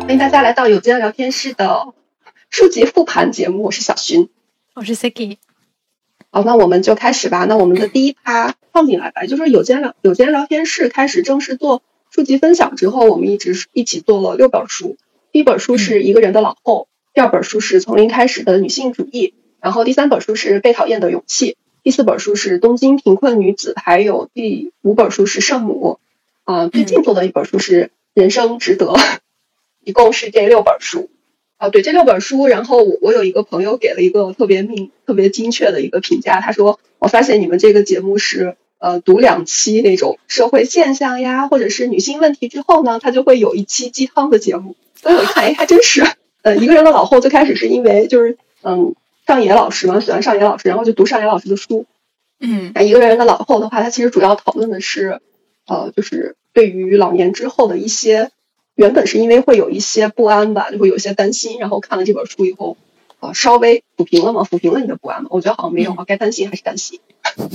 [0.00, 1.92] 欢迎大家来到有间聊天室的
[2.48, 4.28] 书籍复盘节目，我是小寻，
[4.74, 5.38] 我是 Siki。
[6.30, 7.44] 好，那我们就开始吧。
[7.44, 14.96] 那我们的第一趴放进来吧，就是有间聊有间聊天室开始正式做书籍分享之后，我们一直一起做了六本书。
[15.32, 19.34] 第一本书是一个人的老后，第二本书是从零开始的女性主义，
[19.66, 25.98] 然后第三本书是被讨厌的勇气，第四本书是东京贫困女子，还有第五本书是圣母。
[26.44, 28.94] 啊，最近做的一本书是人生值得，
[29.82, 31.10] 一共是这六本书。
[31.56, 44.76] 啊，对这六本书，然后我我有一个朋友给了一个特别命特别精确的一个评价，他说我发现你们这个节目是呃读两期那种社会现象呀，或者是女性问题之后呢，他就会有一期鸡汤的节目。
[44.94, 46.06] 所以我一看，哎，还真是，
[46.42, 48.94] 呃，一个人的老后最开始是因为就是嗯
[49.26, 51.86] 上野老师嘛，喜欢上野老师，然后就读上野老师的书。
[52.40, 55.20] 嗯，那一个人的老后的话，他其实主要讨论的是
[55.66, 58.30] 呃就是对于老年之后的一些。
[58.74, 62.76] 原本是因为会有一些不安吧，就会有些担心，然后看了这本书以后，
[63.20, 65.30] 啊，稍微抚平了嘛，抚平了你的不安嘛。
[65.32, 67.00] 我觉得好像没有啊，该担心还是担心。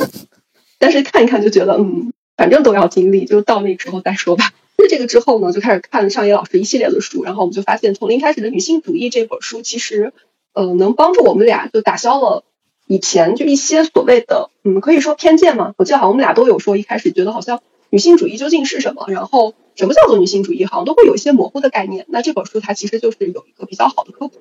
[0.79, 4.51] 但是看一看就觉得，嗯，反正都要经历，就到那时候再说吧。
[4.79, 10.13] 那这个之后呢，就开始看上野老师一系列的书，然后我们就发现，从零开始的女性主义这本书，其实，
[10.53, 12.43] 呃，能帮助我们俩就打消了
[12.87, 15.73] 以前就一些所谓的，嗯，可以说偏见嘛。
[15.77, 19.53] 我记得好像我们俩都有说，一开始觉得好像女性主义究竟是什么，然后。
[19.73, 20.65] 什么叫做女性主义？
[20.65, 22.05] 好像都会有一些模糊的概念。
[22.09, 24.33] 那这本书它其实就是有一个比较好的科普，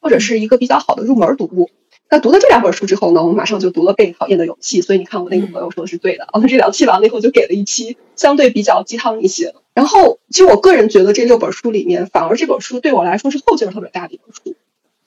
[0.00, 1.70] 或者是一个比较好的入门读物。
[2.10, 4.82] 那读了这两本书之后呢，我们马上就读了《被讨厌的勇气》。
[4.84, 6.28] 所以你看，我那个朋友说的是对的。
[6.34, 9.54] 我 们这两期完了以后，就给了一期相对比较鸡汤一些。
[9.72, 14.54] 然后，其实我个人觉得这六本书里面，反而这本书对我来说是后劲儿特别大的一本书。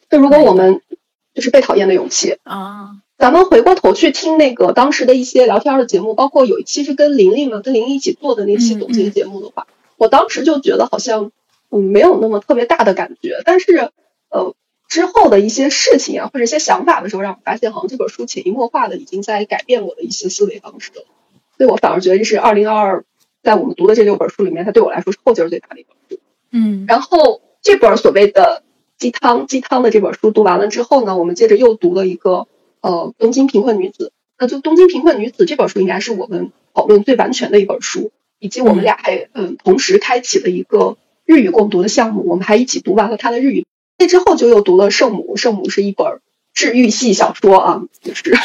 [0.10, 0.82] 就如果我们
[1.34, 3.02] 就是《被讨厌的勇气》啊。
[3.20, 11.34] 咱们回过头去听那个当时的一些聊天的节目，包括有一期是跟玲玲嘛，跟玲玲一起做的那期总结节目的话，我当时就觉得好像
[11.69, 13.92] 嗯没有那么特别大的感觉，但是
[14.30, 14.56] 呃
[14.88, 21.03] 之后的一些事情啊或者一些想法的时候，让我发现好像这本书潜移默化的已经在改变我的一些思维方式了，
[21.58, 23.06] 所以我反而觉得这是二零二二
[23.44, 26.24] 在我们读的这六本书里面，它对我来说是后劲最大的一本书。
[26.52, 28.64] 嗯，然后这本所谓的
[29.00, 32.48] 鸡汤鸡汤的这本书读完了之后呢，我们接着又读了一个。
[32.82, 40.96] 呃，东京贫困女子，那就东京贫困女子这本书应该是我们讨论最完全的一本书，以及我们俩还嗯同时开启了一个
[41.26, 43.66] 日语共读的项目，我们还一起读完了他的日语。
[43.98, 46.22] 那之后就又读了圣母，圣母是一本
[46.54, 48.36] 治愈系小说啊，就是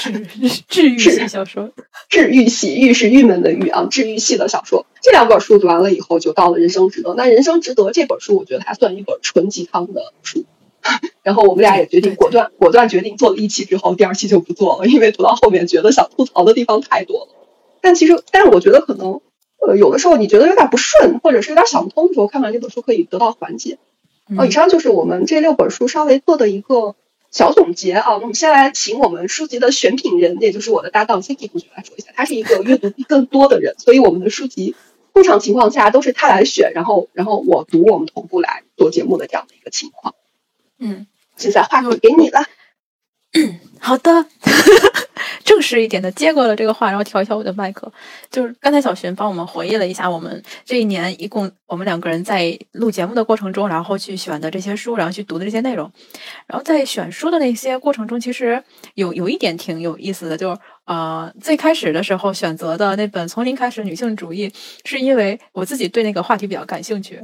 [0.69, 1.71] 治愈系小说，
[2.09, 4.87] 治愈系郁是郁闷的郁啊，治愈系的小说。
[5.03, 7.15] 这两本书读完了以后，就到了人生值得。
[7.15, 10.45] 那人生值得这本书，我觉得它算一本纯鸡汤的书。
[11.23, 17.29] 然后我们俩也决定果断果断决定做了一期之后，第二期就不做了，因为读到后面觉得想吐槽的地方太多了。
[17.81, 19.23] 但其实，但是我觉得可能，
[19.67, 23.79] 呃，有的时候你觉得有点不顺，或者是有点想不通的时候，看完这本书可以得到缓解。
[24.37, 26.95] 哦，以上就是我们这六本书稍微做的一个
[27.35, 28.15] 小总结啊。
[28.15, 32.13] 我们先来请我们书籍的选品人，也就是我的搭档 Ciki 同学来说一下。
[32.15, 34.77] 他是一个阅读更多的人，所以我们的书籍
[35.13, 40.15] 通常情况下都是他来选，然后然后我读，我们同步来做节目的这样的一个情况。
[40.79, 42.47] 嗯，现在话筒给你了。
[43.81, 44.25] 好的，
[45.45, 47.93] 正式一点的接过了这个话，然后调一调我的麦克。
[48.31, 55.91] 就是刚才小寻帮我们回忆了一下，我们这一年一共我们两个人在录节目的过程中，然后去选的这些书，然后去读的这些内容。
[56.47, 58.63] 然后在选书的那些过程中，其实
[58.95, 64.49] 有有一点挺有意思的，就是呃，最开始的时候选择的那本《从零开始女性主义》，
[64.85, 67.21] 是因为我自己对那个话题比较感兴趣。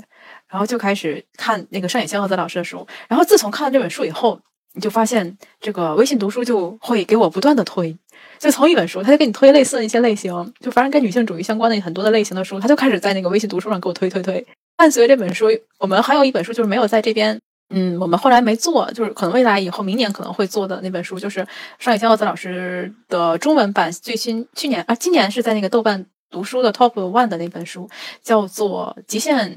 [0.48, 4.38] 然后就开始看那个上野千鹤子老师的书，然后自从看了这本书以后，
[4.74, 7.96] 你就发现这个微信读书就会给我不断的推，
[8.38, 14.46] 就从一本书，他就给你推类似的一些类型，就反正跟女性主义相关的很多的类型的书，他就开始在那个微信读书上给我推推推。
[14.76, 15.46] 伴随这本书，
[15.78, 17.38] 我们还有一本书就是没有在这边，
[17.68, 21.46] 嗯，我们后来没做，就是可能未来以后明年可能会做的那本书，就是
[21.78, 27.90] 上野千鹤子老师的中文版最新去年啊，今年是在那个豆瓣读书的 Top One 的那本书，
[28.22, 29.50] 叫做《极限》。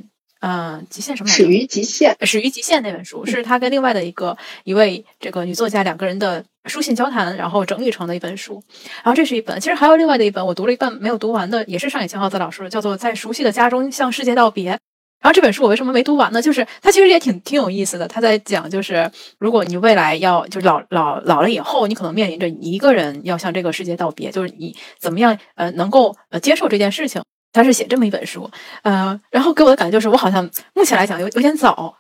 [0.45, 1.30] 嗯，极限什么？
[1.30, 8.62] 始于极限，始于极限那本书是他跟另外的一个一位这个女作家两个人的书信交谈，然后整理成的一本书。
[9.04, 14.74] 然后这是一本，其实还有另外的一本，我读了一半没有读完的，也是上野千鹤子老师，叫做《在熟悉的家中向世界道别》。
[15.22, 16.42] 然后这本书我为什么没读完呢？
[16.42, 18.06] 就是它其实也挺挺有意思的。
[18.06, 19.10] 他在讲，就是
[19.40, 27.24] 如果你未来要就老老老了以后，你可能面临着一个人要向这个世界道别，就是你怎么样呃能够呃接受这件事情。
[27.54, 28.50] 他是写这么一本书，
[28.82, 31.96] 呃，然后给我的感觉就是，我好像目前来讲有有点早，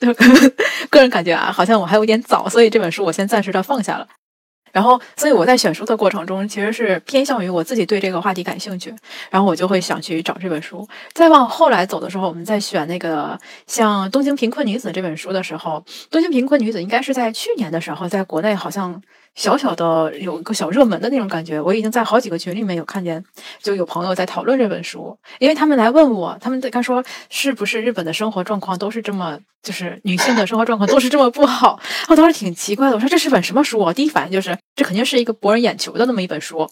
[0.90, 4.06] 个人感觉啊，好像我还有点早，所以这本书我先暂时的放下了。
[4.72, 8.94] 然后，所以我在选书的过程中，其实是偏向于我自己对这个话题感兴趣，
[9.28, 10.88] 然后我就会想去找这本书。
[11.12, 19.02] 再往后来走的时候，我们在选那个像《东京贫困女子》这本书的时候，《东京贫困女子》应该是在去年的时候，在国内好像。
[19.34, 23.24] 小小的有一个小热门的那种感觉，我已经在好几个群里面有看见，
[23.62, 33.92] 就有朋友在讨论这本书，因为他们来问我，他们在他说是不是日本的生活状况都是这么，就是女性的生活状况都是这么不好， 我当时挺奇怪的，我说这是本什么书啊？
[33.92, 36.68] 第一反应就是这肯定是一个博人眼球的那么一本书。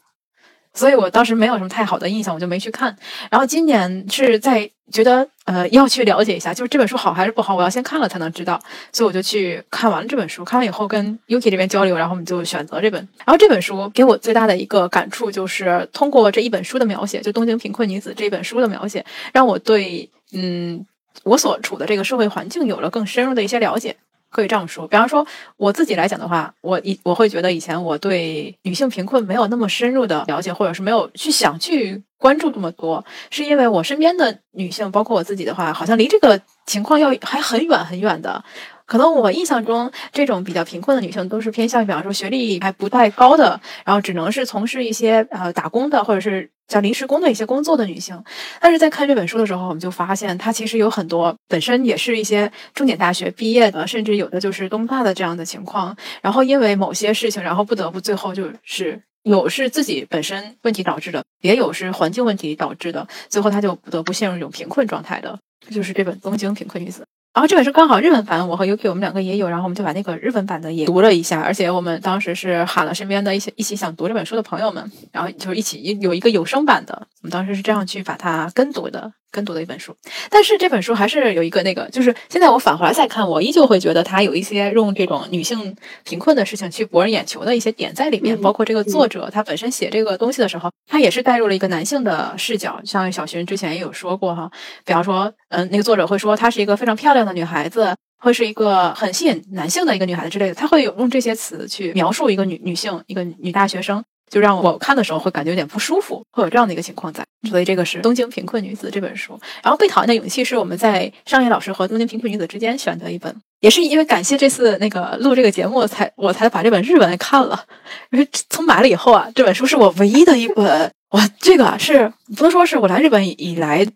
[0.75, 2.97] 所以我当时没有什么太好的印象，我就没去看。
[3.31, 8.61] 然后今年是在觉得呃要去了解一下，就是这本书好还是不好，我要先看了才能知道。
[8.93, 13.01] 所以我就去看完了这本书，看完以后跟 Yuki 这边交流，然后我们就选择这本。
[13.25, 20.87] 然后这本书给我最大的一个感触就是，通过这一本书的描写，就东京贫困女子这本书的描写，让我对嗯
[21.25, 23.97] 我所处的这个社会环境有了更深入的一些了解。
[24.31, 25.27] 可以这样说，比方说
[25.57, 38.45] 我自己来讲的话，我以我会觉得以前我对女性贫困没有那么深入的了解，或者是没有去想去关注这么多，是因为我身边的女性，包括我自己的话，好像离这个情况要还很远很远的。
[38.89, 48.19] 可能我印象中，这种比较贫困的女性都是偏向于，比方说学历还不太高的，然后只能是从事一些呃打工的，或者是叫临时工的一些工作的女性。
[48.59, 55.95] 但是在看这本书的时候，我们就发现，她其实有很多本身也是一些重点大学毕业的，甚至有的就是东大的这样的情况。
[56.23, 65.39] 然后因为某些事情，然后不得不最后就是有是自己本身问题导致的，也有是环境问题导致的，最后她就不得不陷入一种贫困状态的。
[65.71, 67.03] 就是这本《东京贫困女子》。
[67.35, 79.13] 然后这本书刚好日文版，我和 UK 我们两个也有，然后我们就把那个日文版的也读了一下，而且我们当时是喊了身边的一些一起想读这本书的朋友们，然后就是一起有一个有声版的，我们当时是这样去把它跟读的。
[79.31, 79.95] 跟读的一本书，
[80.31, 88.39] 但是这本书还是有一个那个，就是现在我返回来再看，我依旧会觉得它有一些用这种女性贫困的事情去博人眼球的一些点在里面。
[88.41, 92.81] 包括这个作者他本身写这个东西的时候，他也是带入了一个男性的视角。
[92.85, 94.51] 像小寻之前也有说过哈，
[94.85, 104.03] 比方说，嗯，那个作者会说她是一个非常漂亮的女孩子，会是一个很吸引男性的一个女孩子之类的，他会有用这些词去描述一个女女性，一个女大学生。
[104.29, 109.39] 就让我看的时候会感觉有点不舒服，会有这样的一个情况在，所以这个是《东京贫困女子》这本书。
[109.63, 117.65] 然后《被讨厌的勇气》是我们在商业老师和《东京贫困女子》之间选的一本，也是因为感谢这次那个录这个节目，才我才把这本日文看了。
[118.11, 123.87] 因为从买了以后啊，这本书是我唯一的一本， 哇，这个是不能说是我来日本以来。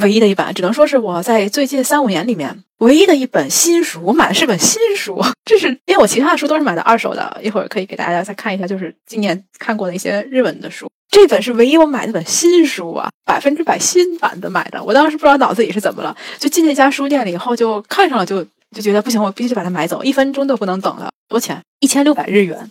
[0.00, 4.00] 唯一的一本，只能说是我在最近三五年里面唯一的一本新书。
[4.02, 7.40] 我买的是本新书， 这是因为我其他的书都是买的二手的。
[7.42, 10.88] 一会儿可以给大家再看一下，就是今年看过的一些日文的书。
[11.10, 14.82] 这本是唯一我买的本新书啊，百分之百新版的买的。
[14.82, 18.44] 我当时不知道脑子里是怎么了，就进那家书店了以后就看上了，就
[18.74, 21.10] 就觉得不行，我必须把它买走，一分钟都不能等了。
[21.28, 21.60] 多钱？
[21.80, 22.70] 一千六百日元。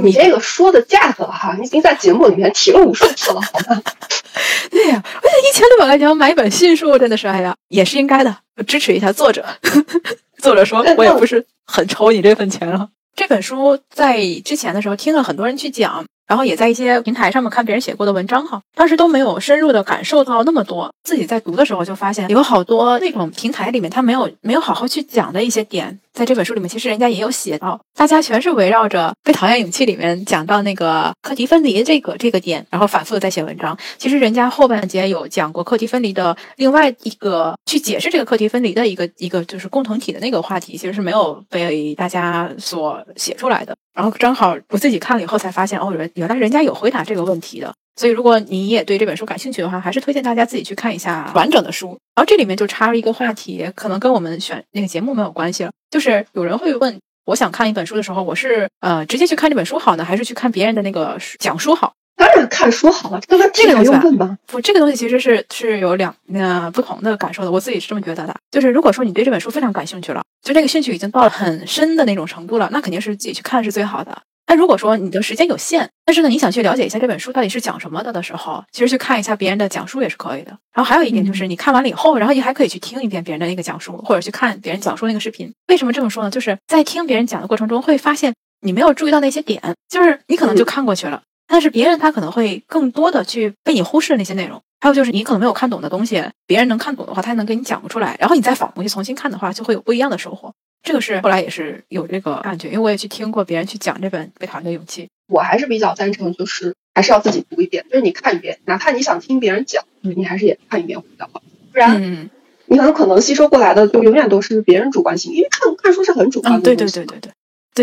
[0.00, 3.82] 你这个说的价格哈，你已经在节目里面提了无数次了，好吗？
[4.70, 8.36] 对呀，我一千六百块钱买一本新书，真的是哎呀，也是应该的，
[8.66, 9.44] 支持一下作者。
[10.38, 12.88] 作者说，我也不是很愁你这份钱了。
[13.16, 16.04] 这本书在之前的时候听了很多人去讲。
[16.28, 20.92] 然后也在一些平台上面看别人写过的文章哈，当时都没有深入的感受到那么多。
[21.02, 33.78] 自己在读的时候就发现有好多那种平台里面他没有没有好好去讲的一些点，在这本书里面其实人家也有写到，大家全是围绕着《被讨厌勇气》里面讲到那个课题分离这个这个点，然后反复的在写文章。
[33.98, 43.76] 其实人家后半节有讲过课题分离的另外一个去解释这个课题分离的一个一个就是共同体的那个话题，其实是没有被大家所写出来的。
[43.94, 47.72] 然后正好我自己看了以后才发现，哦，原原来人家有回答这个问题的。
[47.98, 51.88] 所以如果你也对这本书感兴趣的话，还是推荐大家自己去看一下完整的书。
[52.14, 55.72] 然后这里面就插入一个话题，可能跟我们选那个节目没有关系了。
[55.90, 61.92] 就是有人会问，我想看一本书的时候，我是呃直接去看这本书好呢，还是去看别人的那个讲书好？
[62.16, 67.50] 当然看书好了，这个这个东西吧，不，这个东西其实是是有两呃不同的感受的。
[67.50, 74.22] 我自己是这么觉得的，就是如果说你对这本书非常感兴趣了，就这个兴趣已经到了很深的那种程度了，那肯定是自己去看是最好的。
[74.48, 80.50] 那如果说你的时间有限，但是呢，你想去了解一下这本书到底是讲什么的的时候，其实去看一下别人的讲述也是可以的。
[80.72, 85.52] 然后还有一点就是，你看完了以后，然后你还可以去听一遍别人的那个讲述，或者去看别人讲述那个视频。
[85.68, 86.30] 为什么这么说呢？
[86.30, 91.22] 就是在听别人讲的过程中，会发现你没有注意到那些点，就是你可能就看过去了。
[91.46, 98.16] 但是别人他可能会更多的去被你忽视那些内容，还有就是你可能没有看懂的东西，别人能看懂的话，他能给你讲不出来。
[98.18, 100.54] 然后你再反回去重新看的话，就会有不一样的收获。
[100.88, 111.42] 这个是后来也是有这个感觉，因为我也去听过别人去讲这本《被讨厌的勇气》，我还是比较赞成，就是还是要自己读一遍，就是你看一遍，哪怕你想听别人讲，你还是也看一遍会比较好，
[111.72, 112.30] 不然
[112.64, 116.60] 你很可能吸收过来的就永远都是别人主观性，因为看看书是很主观的。
[116.62, 117.32] 对对对对对。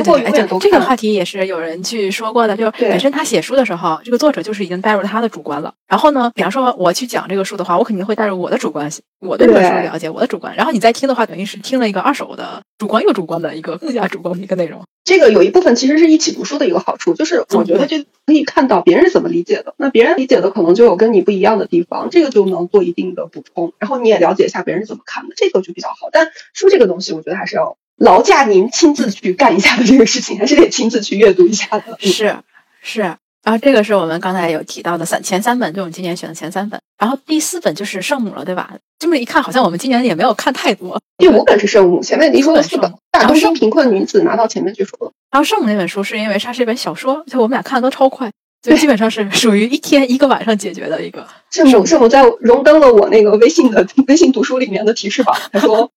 [0.03, 5.73] 对对，永远都这个话题也是有人去说过的，就是本身他写书的时候，这个作者就是已经带入他的主观了。
[5.87, 10.55] 然后呢，比方说我去讲这个书的话，我肯定会带入我的主观，我对这个书了解，我的主观。
[10.55, 14.81] 然后你再听的话，等于是听了一个二手的主观又主观的一个更加主观的一个内容。
[15.03, 23.73] 这个有一部分其实是一起读书的一个好处，就是我觉得就可以看到别人是怎么理解的，那别人理解的可能就有跟你不一样的地方，这个就能做一定的补充。
[23.77, 26.09] 然后你也了解一下别人是怎么看的，这个就比较好。
[26.11, 27.77] 但书这个东西，我觉得还是要。
[27.97, 31.97] 劳驾您亲自去干一下的这个事情，还是得亲自去阅读一下的。
[32.01, 32.35] 是
[32.81, 36.79] 是，然后这个是我们刚才有提到的三前三本，就我们今年选的前三本。
[36.97, 38.71] 然后第四本就是圣母了，对吧？
[38.99, 40.99] 这么一看，好像我们今年也没有看太多。
[41.17, 45.11] 第五本是圣母，前面你说的四本，大东京贫困女子拿到前面去说了。
[45.31, 51.27] 然后圣母那本书是因为它是一本小说，就我们俩看的都超快，就基本上是属于一天一个晚上解决的一个。
[51.51, 55.89] 圣母圣母在荣登了我那个微信的微信读书里面的提示榜，他说。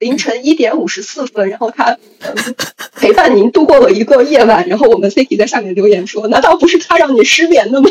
[0.00, 1.96] 凌晨一点五十四分，然后他
[2.96, 7.88] 陪伴您度过了一个夜晚，然后我们 K 在下面留言说：“难道不是他让你失眠的吗？”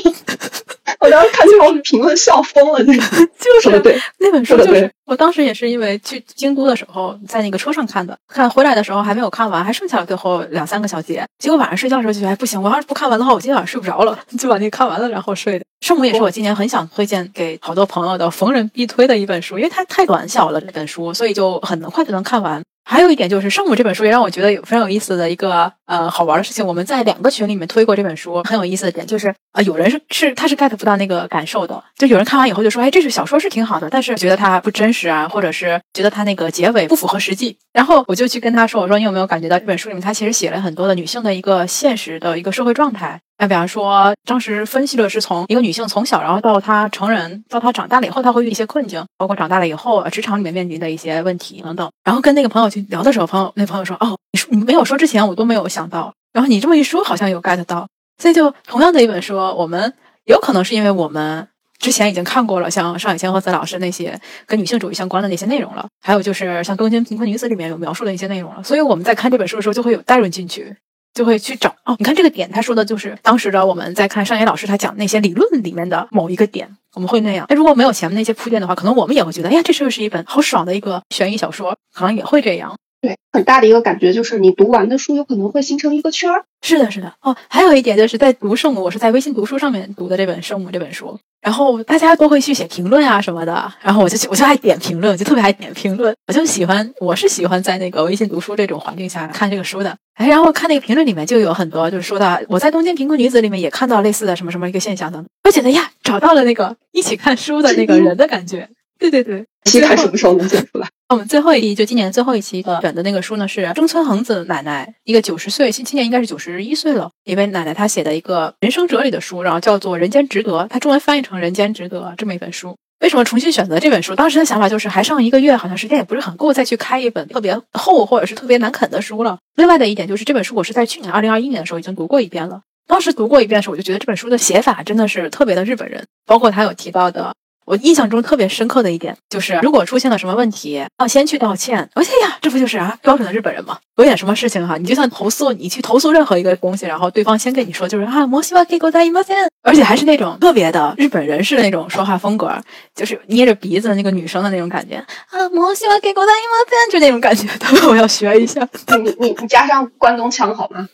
[0.99, 15.65] 我当时看这条评论笑疯了， 就是对那本书就是我当时也是因为去京都的时候在那个车上看的，看回来的时候还没有看完，还剩下了最后两三个小节，结果晚上睡觉的时候就觉得不行，我要是不看完的话，我今天晚上睡不着了， 就把那个看完了然后睡的。
[15.81, 22.61] 圣母也是我今年很想推荐给好多朋友的逢人必推的一本书，因为它太短小了这本书，所以就很快就能看完。
[22.89, 26.65] 还有一点就是《圣母》这本书也让我觉得有非常有意思的一个呃好玩的事情。
[26.65, 37.55] 我们在两个群里面推过这本书，很有意思的点就是呃有人是是他是 get 不到那个感受的，就有人看完以后就说，哎，这是小说是挺好的，但是觉得它不真实啊，或者是觉得它那个结尾不符合实际。
[37.71, 43.21] 然后我就去跟他说，我说你有没有感觉到这本书里面它其实写了很多的女性的一个现实的一个社会状态。
[43.41, 51.89] 那比方说，当时分析的是从一个女性从小，然后到她成人，到她长大了以后，她会遇一些困境，包括长大了以后职场里面面临的一些问题等等。
[52.03, 56.13] 然后跟那个朋友去聊的时候，朋友那朋友说：“哦，你说你没有说之前，我都没有想到。
[56.33, 57.87] 然后你这么一说，好像有 get 到。
[58.21, 59.93] 所以就同样的一本书，我们
[60.25, 70.75] 有可能是因为我们之前已经看过了，像上野千鹤子老师那些跟女性主义相关的那些内容了，还有就是像《东京贫困女子》里面有描述的一些内容了，所以我们在看这本书的时候，就会有带入进去。”
[71.13, 77.45] 就会去找哦，你看这个点，他说的就是当时的我们在看上野老师他讲那些理论里面的某一个点，我们会那样。
[77.49, 82.77] 那如果没有前面那些铺垫的话，可能我们也会觉得，哎呀，这是不是一本好爽的一个悬疑小说，可能也会这样。
[83.01, 86.43] 对，很大的一个感觉就是，你读完的书有可能会形成一个圈儿。
[86.61, 87.13] 是的，是的。
[87.21, 91.17] 哦，还有一点就是在读圣母，我是在微信读书上面读的这本圣母这本书。
[91.41, 96.13] 然后大家都会去写评论啊什么的，然后我就去，我就爱点评论，我就特别爱点评论。
[96.27, 99.95] 我就喜欢，我是喜欢在那个微信读书这种环境下看这个书的。
[100.15, 108.67] 哎，然后看那个评论里面就有很多，就是说到我在《东京贫困女子》里面也看到类似的什么什么一个现象的，我觉得呀，找到了那个一起看书的那个人的感觉。
[108.99, 110.87] 对对对，期待什么时候能写出来？
[111.09, 122.75] 我们最后一就今年最后一期选的那个书呢，是中村恒子奶奶一个九十岁，今今年应该是九十一岁了，一位奶奶她写的一个人生哲理的书，然后叫做《人间值得》，它中文翻译成《人间值得》这么一本书。
[122.99, 124.13] 为什么重新选择这本书？
[124.13, 129.37] 当时的想法就是还剩一个月，好像时间也不是很够再去开一本特别厚或者是特别难啃的书了。
[129.55, 137.33] 另外的一点就是这本书我是在去年二零二一年的时候已经读过一遍了，当时读过一遍的时候，我就觉得这本书的写法真的是特别的日本人，包括他有提到的。
[137.69, 141.87] 我印象中特别深刻的一点就是，如果出现了什么问题，要先去道歉。
[141.93, 143.77] 而且呀，这不就是啊标准的日本人吗？
[143.97, 152.51] 有点什么事情哈，你就算投诉，你去投诉任何一个东西，然后对方先跟你说，就是啊，摩西瓦给狗在一毛钱，而且还是那种特别的日本人式的那种说话风格，
[152.95, 154.95] 就是捏着鼻子那个女生的那种感觉
[155.29, 157.47] 啊，摩西瓦给狗在一毛钱，就那种感觉。
[157.87, 158.67] 我要学一下，
[159.03, 160.89] 你你你加上关东腔好吗？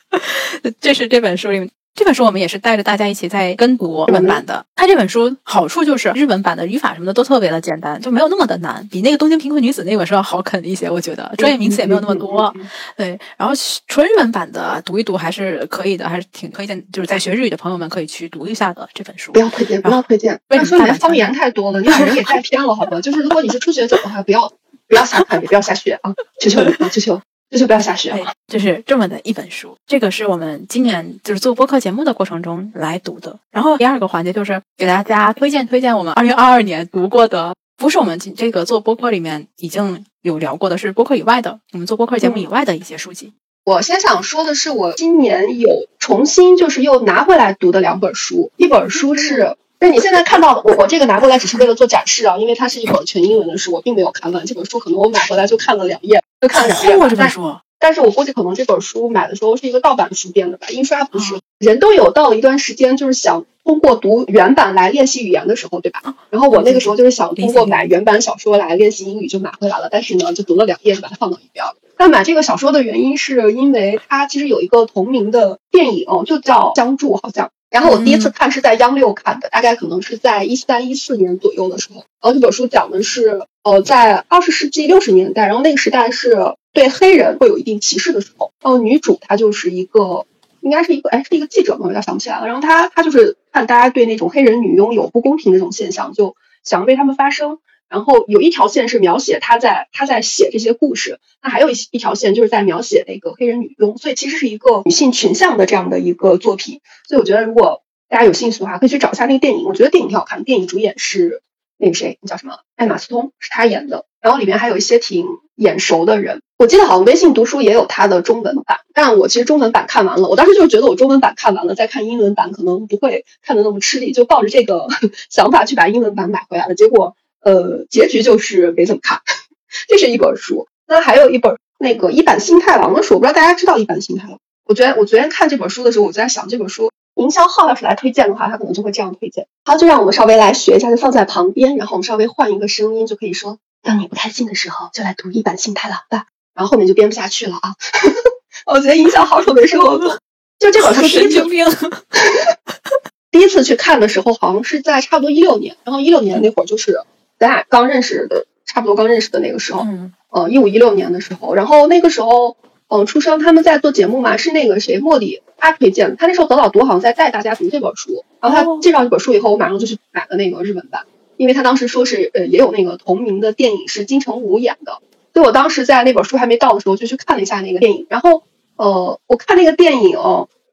[0.82, 1.70] 这是这本书里面。
[1.94, 4.66] 这本书我们也是带着大家一起在跟读日文版的。
[4.74, 10.90] 它这本书好处就是日文版的语法什么的都特别的简单，就没有那么的难，比那个《东京贫困女子》那本书要好啃一些。
[10.90, 12.52] 我觉得专业名词也没有那么多。
[12.96, 13.54] 对，然后
[13.86, 19.30] 纯日文版的读一读还是可以的，还是挺推荐，就是在学日语的朋友们可以去读一下的这本书。
[19.30, 20.40] 不要推荐，不要推荐。
[20.48, 21.80] 他说你的方言太多了？
[21.80, 23.00] 你把人给带偏了，好吧？
[23.00, 24.52] 就是如果你是初学者的话，不要
[24.88, 26.12] 不要瞎看，也不要瞎学啊！
[26.40, 26.88] 求求你啊！
[26.90, 27.20] 求求。
[27.50, 29.76] 这就不要瞎学了，就是这么的一本书。
[29.86, 33.38] 这个是我们今年就是做播客节目的过程中来读的。
[33.50, 43.32] 然后第二个环节就是给大家推荐推荐我们二零二二年读过的，不是我们这个做播客里面已经有聊过的，是播客以外的，我们做播客节目以外的一些书籍。
[43.64, 49.56] 我先想说的是，我今年有重新就是又拿回来读的两本书，一本书是。
[49.84, 57.10] 那你现在看到的，我我这个拿过来只是为了做展示啊，因为它是一本全英文的书，我并没有看完这本书，可能我买回来就看了两页，就看了两页。
[57.10, 61.34] 这本书，但是我估计可能这本书买的时候是一个盗版书编的吧，印刷不是。
[61.58, 66.14] 人都有到了一段时间，就是想通过读原版来练习语言的时候，对吧？
[66.30, 69.90] 然后我那个时候就是想通过买原版小说来练习英语，就买回来了。
[69.90, 71.74] 但是呢，就读了两页就把它放到一边了。
[71.98, 77.50] 但买这个小说的原因是因为它其实有一个同名的电影，就叫《相助》，好像。
[77.74, 82.04] 然后我第一次看是在央六看的，大概可能是在一三一四年左右的时候。
[82.22, 88.52] 然后这本书讲的是，呃，在二十世纪六十年代，然后那个时代是对黑人会有一定歧视的时候。
[88.62, 90.24] 然后女主她就是一个，
[90.60, 91.86] 应该是一个，哎，是一个记者吗？
[91.86, 92.46] 有点想不起来了。
[92.46, 97.58] 然后她她就是看大家对那种黑人女佣有不公平的这种现象，就想为他们发声。
[97.94, 106.80] 然后有一条线是描写他在他在写这些故事，那还有一一条线就是在描写那个黑人女佣，所以其实是一个女性群像的这样的一个作品。
[107.06, 109.64] 所以我觉得如果大家有兴趣的话，可以去找一下那个电影。
[109.64, 111.40] 我觉得电影挺好看的，电影主演是
[111.78, 112.58] 那个谁，那叫什么？
[112.74, 114.06] 艾玛斯通是他演的。
[114.20, 124.88] 然后里面还有一些挺眼熟的人，我记得好像微信读书也有他的中文版，但我其实中文版看完了，我当时就是觉得我中文版看完了再看英文版可能不会看的那么吃力，就抱着这个
[125.30, 127.14] 想法去把英文版买回来了，结果。
[127.44, 129.20] 呃，结局就是没怎么看。
[129.88, 134.38] 这是一本书，那还有一本那个一版新太郎的书，我不知道大家知道一版新太郎。
[134.64, 139.46] 我昨天我昨天看这本书的时候，我就在想，这本书营销号要是来推荐的话，他可能就会这样推荐。
[139.64, 146.26] 好，就让我们稍微来学一下，就放在旁边，然后我们稍微换一个声音，就可以说：当你不开心的时候，就来读一版新太郎吧。
[146.54, 147.74] 然后后面就编不下去了啊。
[148.64, 150.18] 我觉得营销号特别适合做。
[150.58, 151.66] 就这本书神经病。
[153.30, 156.96] 第一次去看的时候，好像是在差不多一六年，然后一六年那会儿就是。
[157.38, 162.56] 咱俩刚认识的，差不多刚认识的那个时候，嗯，呃，一五一六年的时候，然后那个时候，
[162.88, 171.02] 嗯，出生他们在做节目嘛，是那个谁，莫里他推荐的，他那时候得老读好像在带大家读这本书，然后他介绍这本书以后，我马上就去买了那个日本版，
[171.36, 174.98] 因为他当时说是，呃，也有那个同名的电影是金城武演的，
[175.32, 178.44] 所以我当时在那本书还没到的时候，就去看了一下那个电影，然后，
[178.76, 180.18] 呃，我看那个电影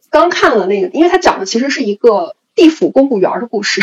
[0.10, 3.82] 刚看了那个，因为他讲的其实是一个地府公务员的故事。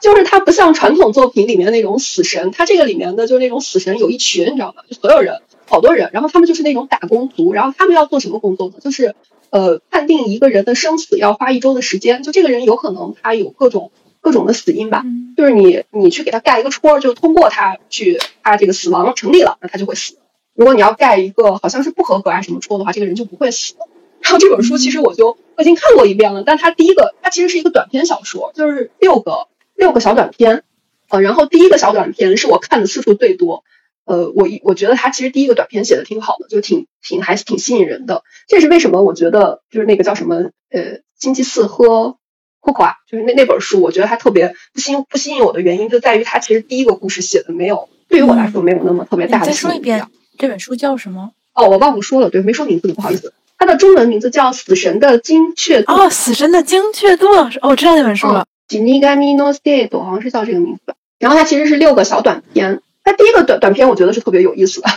[0.00, 4.82] 就是它不像传统作品里面那种死神，它这个里面的就是那种死神有一群，你知道吗？
[4.88, 8.74] 就所有人，好多人，然后他们就是那种打工族，然后他们要做什么工作呢？
[8.80, 9.14] 就是
[9.50, 15.02] 呃，判定一个人的生死要花一周的时间，就这个人有可能他有各种各种的死因吧，
[15.36, 20.18] 就是你你去给他盖一个戳，就通过他去他这个死亡成立了，那他就会死。
[20.54, 23.74] 如果你要盖一个好像是不合格啊什么戳的话，这个人就不会死。
[24.20, 29.48] 然后这本书其实我就我已经看过一遍了，但它第一个它其实是一个短篇小说，就是六个。
[29.76, 30.62] 六个小短片，
[31.08, 33.62] 呃，然后第一个小短片是我看的次数最多，
[34.04, 38.22] 呃，我我觉得他其实第一个短片写的挺好的，就挺挺还是挺吸引人的。
[38.48, 39.02] 这是为什么？
[39.02, 42.16] 我觉得就是那个叫什么，呃，星期四喝
[42.60, 49.46] 喝垮，就是那那本书，我觉得它特别不吸不吸引我的原因就在于它其实第一个故事写的没有，对于我来说没有那么特别大的。
[49.46, 50.06] 再说一遍，
[50.38, 51.32] 这本书叫什么？
[51.54, 53.32] 哦，我忘了说了，对，没说名字，不好意思。
[53.58, 55.92] 它的中文名字叫《死神的精确度》。
[55.96, 57.26] 哦，《死神的精确度》
[57.62, 58.46] 哦，我知道那本书了。
[58.68, 62.82] 吉尼加米诺斯蒂多好像是叫这个名字吧，然后它其实是六个小短片。
[63.04, 64.88] 它第一个短短片我觉得是特别有意思的。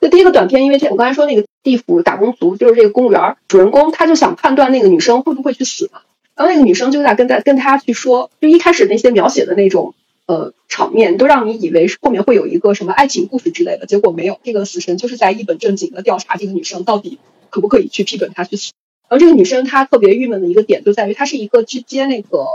[0.00, 6.00] 那 第一个短片，因为我刚才说那个地府打工族就是这个公务员主人公，他就想判断那个女生会不会去死嘛。
[6.34, 9.94] 然后那个女生就在跟在跟他去说，就一开始那些描写的那种
[10.26, 14.40] 呃场面，都让你以为是后面会有一个什么爱情故事之类的，结果没有。
[14.42, 18.72] 这个死神就是在一本正经的调查这个女生到底可不可以去批准她去死。
[19.08, 22.46] 而这个女生她特别郁闷的一个点就在于，她是一个去接那个。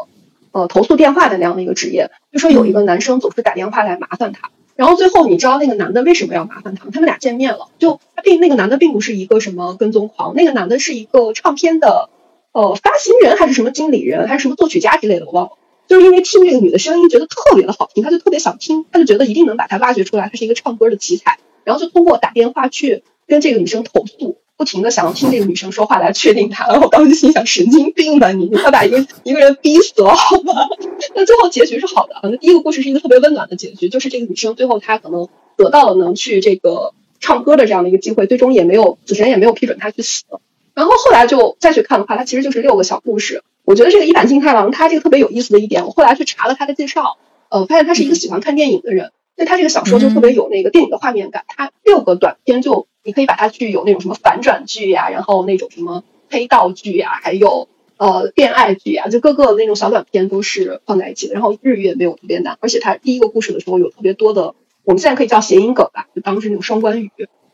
[0.60, 6.92] 呃，投诉电话的那样的一个职业，就说有一个男生总是打电话来麻烦他，然后最后你知道那个男的为什么要麻烦他吗？
[6.94, 12.10] 他们俩见面了，就他并那个男的并不是一个什么跟踪狂，那个男的是一个唱片的
[12.52, 15.52] 呃发行人还是什么经理人还是什么作曲家之类的，我忘了。
[15.88, 24.39] 就是因为听这个女的声音觉得特别的好听，他就特别想听，他就觉得一定能把她挖掘出来，她是一个唱歌的奇才，然后就通过打电话去跟这个女生投诉。
[24.60, 30.54] 不停的想要听这个女生说话来确定她，然后我当时心想神经病吧你，你快把一个一个人逼死了好吗？
[31.16, 40.26] 那最后结局是好的，那第一个故事是一个特别温暖的结局，就是这个女生最后她可能得到了能去这个唱歌的这样的一个机会，最终也没有死神也没有批准她去死。
[40.74, 43.44] 然后后来就再去看的话，它其实就是六个小故事。
[43.64, 47.18] 我觉得这个一坂幸太郎他这个特别有意思的一点，我后来去查了他的介绍，
[47.50, 51.46] 呃，发现他是一个喜欢看电影的人，所以他这个小说就特别有那个电影的画面感。
[51.48, 52.88] 他六个短片就。
[53.02, 61.34] 你可以把它具有那种什么反转剧呀，然后那种什么黑道剧呀，还有呃恋爱剧呀，就各个那种小短片都是放在一起的。
[61.34, 67.10] 然后日语也没有特别难，而且它第一个故事的时候有特别多的，我们现在可以叫谐音梗吧，就当是那种双关语。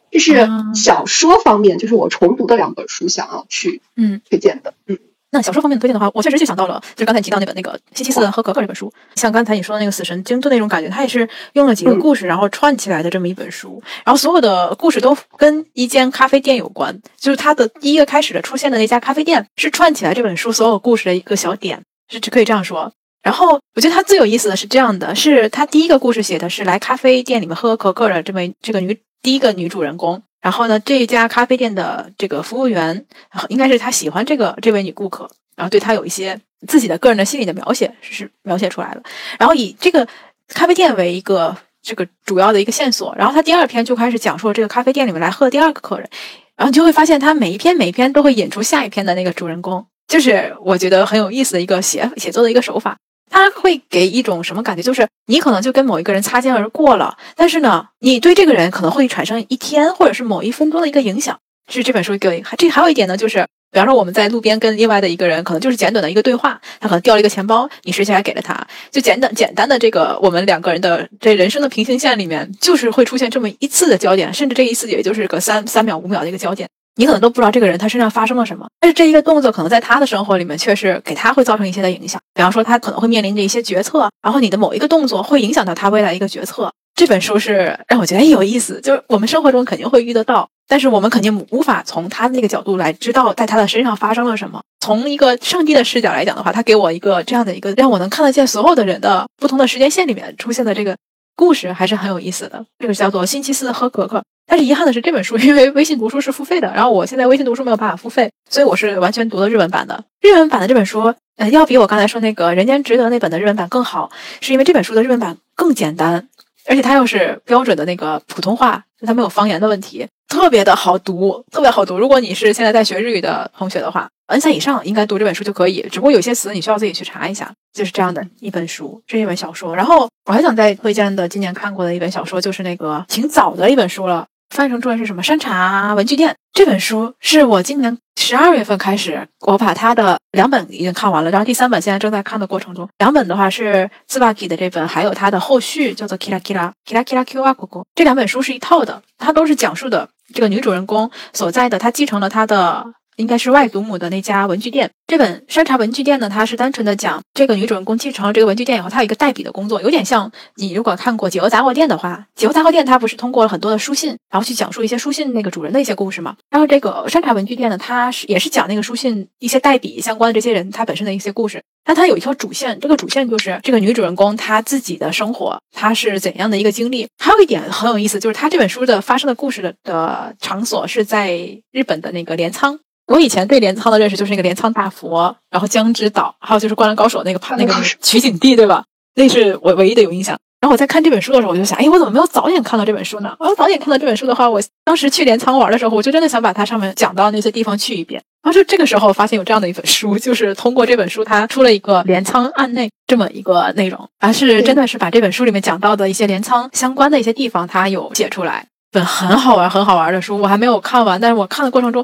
[0.10, 4.98] 这是小说方面，就是我重读的两本书，想要去嗯推荐的，嗯。
[5.36, 22.90] 那小说方面的推荐的话，我确实就想到了，就刚才提到那本那个《星期四和可可》这本书，像刚才你说的那个死神京都那种感觉，它也是用了几个故事然后串起来的这么一本书，然后所有的故事都跟一间咖啡店有关，就是它的第一个开始的出现的那家咖啡店是串起来这本书所有故事的一个小点，是只可以这样说。
[23.22, 30.22] 然后我觉得它最有意思的是这样的，是它第一个故事写的是来咖啡店里面喝可可的这么这个女第一个女主人公。
[30.46, 33.04] 然后呢，这家咖啡店的这个服务员
[33.50, 39.02] 应该是他喜欢这个这位女顾客，然后对他有一些自己的个人的心理的描写是描写出来了。
[39.40, 40.08] 然后以这个
[40.50, 46.08] 咖啡店为一个这个主要的一个线索，然后他第二篇就开始讲述这个咖啡店里面来喝第二个客人，
[46.56, 49.84] 然后你就会发现他每一篇每一篇都会引出下一篇的那个主人公。
[50.08, 52.96] 就是我觉得很有意思的一个写写作的一个手法，
[53.30, 54.82] 它会给一种什么感觉？
[54.82, 61.38] 就是你可能就跟某一个人擦肩而过了，但是呢，你对这个人可能会产生一天或者是某一分钟的一个影响。
[61.68, 68.56] 是这本书给这还有一点呢，就是比方说我们在路边跟另外的一个人，可能就是简短的一个对话，他可能掉了一个钱包，你拾起来给了他，
[68.92, 76.70] 就简短简单的这个我们两个人的这人生的平行线里面，就是会出现这么一次的焦点，甚至这一次也就是个三三秒五秒的一个焦点。
[76.96, 82.20] 你可能都不知道这个人他身上发生了什么，但是这一个动作可能在他的生活里面却是给他会造成一些的影响。
[82.34, 86.72] 比方说，他可能会面临着一些决策，然后你的某一个动作会影响到他未来一个决策。
[86.96, 94.62] 这本书是让我觉得有意思，就是我们生活中肯定会遇得到，但是我们肯定无法从他的那个角度来知道在他的身上发生了什么。
[94.80, 100.96] 从一个上帝的视角来讲的话，他给我一个这样的一个让我能看得见所有的人的不同的时间线里面出现的这个
[101.36, 102.66] 故事，还是很有意思的。
[102.80, 104.24] 这个叫做星期四喝可可。
[104.48, 110.04] 但是遗憾的是，这本书因为微信读书是付费的，然后我现在微信读书没有办法付费，所以我是完全读的日文版的。
[110.22, 116.30] 日文版的这本书，呃，要比我刚才说那个《人间值得》那本的日文版更好，是因为这本书的日文版更简单，
[116.68, 121.98] 而且它又是标准的那个普通话，它没有方言的问题，特别的好读，特别好读。
[121.98, 127.52] 如果你是现在在学日语的同学的话，N 三以上应该读这本书就可以，只不过有些词你需要自己去查一下。
[127.74, 129.76] 就是这样的一本书，是一本小说。
[129.76, 134.26] 然后我还想再推荐的，今年看过的一本小说，就是那个挺早的一本书了。
[134.50, 135.22] 翻译成中文是什么？
[135.22, 142.88] 山茶文具店这本书是我今年十二月份开始，我把它的两本已经看完了，然后第三本现在正在看的过程中。
[143.00, 147.84] 两本的话是自巴基的这本，还有它的后续叫做 Kira Kira Kira Kira Q 啊狗狗。
[147.94, 152.86] 这两本书是一套的，它都是讲述的这个女主人公所在的，她继承了她的。
[153.16, 154.90] 应该是外祖母的那家文具店。
[155.08, 166.36] 这本山茶文具店呢，它是单纯的讲这个女主人公继承了这个文具店以后，她有一个代笔的工作，有点像你如果看过《解忧杂货店》的话，《解忧杂货店》它不是通过了很多的书信，然后去讲述一些书信那个主人的一些故事嘛？
[166.50, 171.62] 然后这个山茶文具店呢，它是也是讲那个书信一些代笔相关的这些人他本身的一些故事。
[171.88, 177.08] 但它有一条主线，这个主线就是这个女主人公她自己的生活，她是怎样的一个经历？
[177.20, 182.80] 还有一点很有意思，就是她这本书的发生的故事的的场所是在日本的那个镰仓。
[183.08, 188.84] 我以前对镰仓的认识就是那个镰仓大佛，然后江之岛，还有就是《灌篮高手》那个拍那个取景地，对吧？
[189.16, 190.38] 那是我唯一的有印象。
[190.60, 193.36] 然后我在看这本书的时候，我就想，哎，我怎么没有早点看到这本书呢？
[193.38, 198.20] 我要早点看到这本书的话，我当时去镰仓玩的时候，我就真的想把它上面讲到那些地方去一遍。
[198.42, 208.66] 然后就这个时候发现有这样的一本书，就是通过这本书，它出了一个镰仓案内这么一个内容，而是真的是把这本书里面讲到的一些镰仓相关的一些地方，它有写出来。
[208.92, 212.04] 本很好玩、很好玩的书，我还没有看完，但是我看的过程中。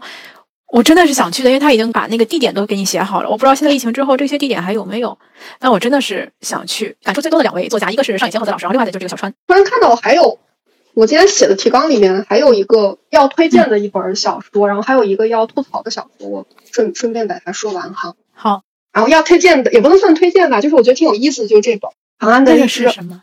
[0.72, 3.30] 我真的是想去的，因为他已经把那个地点都给你写好了。
[3.30, 5.18] 我不知道现在疫情之后这些地点还有没有，
[5.60, 6.96] 但我真的是想去。
[7.04, 9.34] 感触最多的两位作家，一个是上野千鹤子老师，然后另外的就是这个小川。
[9.48, 10.40] 突然看到还有
[10.94, 18.16] 我今天写的提纲里面还有一个要推荐的一本小说，然后还有一个要吐槽的小说，我顺顺便把它说完哈。
[18.34, 22.88] 好，然后要推荐的也不能算推荐吧，就是我觉得挺有意思的，就是这本《长安的荔枝》。
[22.90, 23.22] 什么？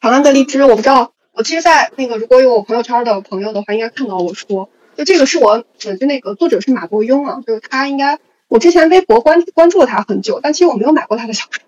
[0.00, 1.12] 长安的荔枝，我不知道。
[1.32, 4.70] 我其实，在那个如果有我朋友圈的朋友的话，应该看到我说。
[4.96, 11.62] 就这个是我，呃就那个作者是马伯庸啊，就是他应该，我之前微博关关注了他很久，但其实我没有买过他的小说。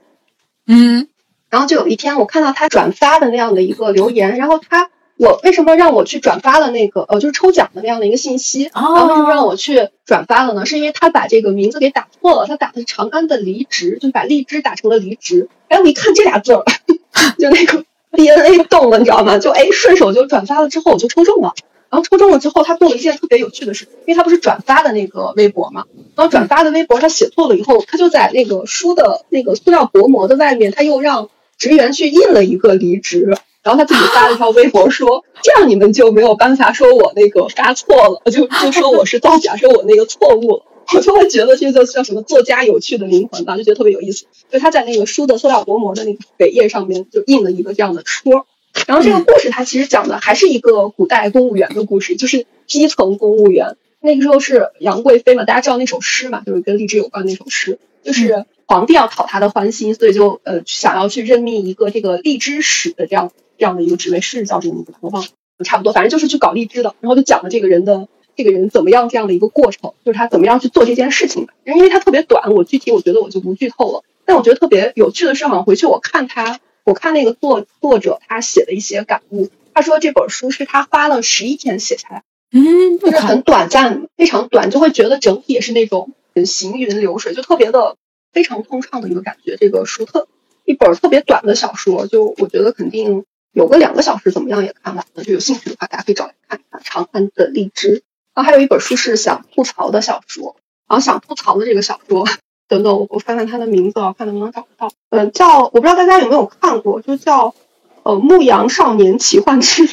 [0.67, 1.09] 嗯，
[1.51, 8.71] 然后就有一天我看到他转发的那样的一个留言，然后他我为什么让我去转发了那个呃就是抽奖的那样的一个信息？
[8.75, 10.65] 然后为什么让我去转发了呢？
[10.67, 15.49] 是因为他把这个名字给打错了，他打的是长安的离职，就把荔枝打成了离职。
[15.69, 16.65] 哎，我一看这俩字儿，
[17.39, 19.39] 就那个 DNA 动了，你知道吗？
[19.39, 21.55] 就哎顺手就转发了，之后我就抽中了。
[21.91, 40.63] 然后抽中了之后，他做了一件特别有趣的事，因为他不是转发的那个微博嘛，然后转发的微博他写错了以后，他就在那个书的那个塑料薄膜的外面，他又让职员去印了一个离职，然后他自己发了一条微博说，这样你们就没有办法说我那个发错了，就就说我是造假，说我那个错误了，
[40.95, 44.27] 我就会觉得这个叫什么作家有趣的灵魂吧，就觉得特别有意思。
[44.51, 48.47] 就他在那个书的塑料薄膜的那个扉页上面就印了一个这样的戳。
[48.87, 53.77] 然后这个故事它其实讲的还是一个古代公务员的故事，就是基层公务员。
[54.01, 65.29] 那个时候是杨贵妃嘛，大家知道那首诗嘛，就是跟荔枝有关那首诗，就是皇帝要讨她的欢心，所以就呃想要去任命一个这个荔枝使的这样这样的一个职位，是叫这个名字，我忘了，
[65.65, 66.95] 差不多，反正就是去搞荔枝的。
[67.01, 71.53] 然后就讲了这个人的这个人怎么样这样的一个过程，就是他怎么样去做这件事情的。
[71.65, 74.05] 因为他特别短，我具体我觉得我就不剧透了。
[74.25, 76.61] 但我觉得特别有趣的是，好像回去我看他。
[76.89, 87.99] 我看那个作作者他写的一些感悟，他说这本书是他花了十一天写下来，嗯，就是很短暂，非常短，就会觉得整体也是那种很行云流水，就特别的
[88.33, 89.59] 非常通畅的一个感觉。
[89.59, 90.29] 这个书特
[90.65, 95.25] 一本特别短的小说，就我觉得肯定有个两个小时怎么样也看完了。
[95.25, 97.89] 就有兴趣的话，大家可以找来看一下《长安的荔枝》。
[98.35, 100.57] 然后还有一本书是想吐槽的小说，
[100.89, 102.27] 然后想吐槽的这个小说，
[102.69, 104.91] 等等，我我翻翻他的名字，看能不能找得到。
[105.11, 107.55] 嗯，叫我不知道大家有没有看过，就叫
[108.03, 109.89] 呃《牧羊少年奇幻之旅》。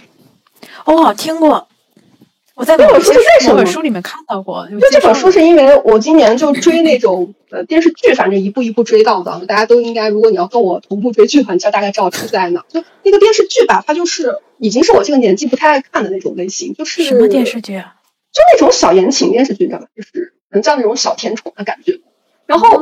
[0.86, 1.68] 哦，听过。
[2.56, 3.58] 我在这本书是为什么？
[3.58, 4.66] 本书里面看到过。
[4.70, 9.46] 就这本书是因为我今年就追那种呃电视剧，反正一步一步追到的。
[9.46, 12.64] 大家都应该，如果你要跟我同步追剧的话，你就大概知道出在哪。
[12.70, 16.74] 就那个电视剧吧，它就是已经是我这个年纪不太爱看的那种类型。
[16.74, 17.96] 就是什么电视剧啊？
[18.32, 19.88] 就那种小言情电视剧，知道吗？
[19.94, 22.00] 就是能叫那种小甜宠的感觉。
[22.46, 22.82] 然后。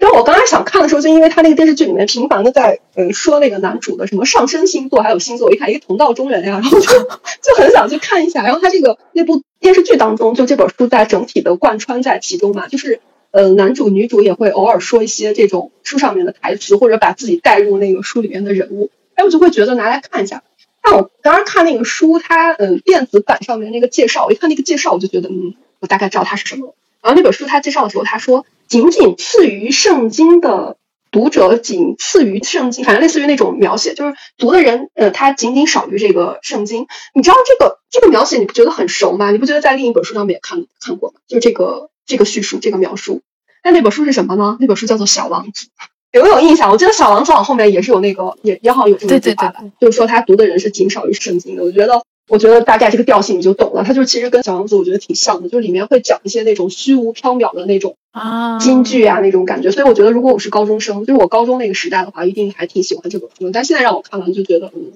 [0.00, 6.86] 然后我刚开始想看的时候，就因为他那个电视剧里面频繁的在嗯说那个男主的什么上升星座还有星座，我一看一个同道中人呀，然后就
[7.44, 8.42] 就很想去看一下。
[8.42, 20.42] 然后他这个那部电视剧当中，就这本书在整体的贯穿在其中嘛，就是呃男主女主也会偶尔说一些这种书上面的台词，或者把自己带入那个书里面的人物，哎，我就会觉得拿来看一下。
[20.80, 26.74] 但我当时看那个书，它嗯电子版上面那个介绍，我一看那个介绍，我就觉得嗯，我大概知道它是什么。
[27.02, 28.46] 然后那本书它介绍的时候，他说。
[28.70, 30.76] 仅仅次于圣经的
[31.10, 36.86] 读者，仅次于圣经，反正类似于那种描写，就是读的人，呃，他仅仅少于这个圣经。
[37.12, 39.32] 你知道这个这个描写，你不觉得很熟吗？
[39.32, 41.16] 你不觉得在另一本书上面也看看过吗？
[41.26, 43.22] 就这个这个叙述，这个描述。
[43.64, 44.56] 那那本书是什么呢？
[44.60, 45.66] 那本书叫做《小王子》，
[46.12, 46.70] 有没有印象？
[46.70, 51.64] 我记得《小王子》往后面也是有那个，也也好有这么句话，就是说他读的人是仅少于圣经的。
[51.64, 52.04] 我觉得。
[52.30, 63.50] 我觉得大概这个调性你就懂了，它就其实跟小王子我觉得挺像的，就是里面会讲一些那种虚无缥缈的那种啊金句啊那种感觉，所以我觉得如果我是高中生，就是我高中那个时代的话，一定还挺喜欢这本书。
[63.50, 64.92] 但现在让我看完就觉得，嗯，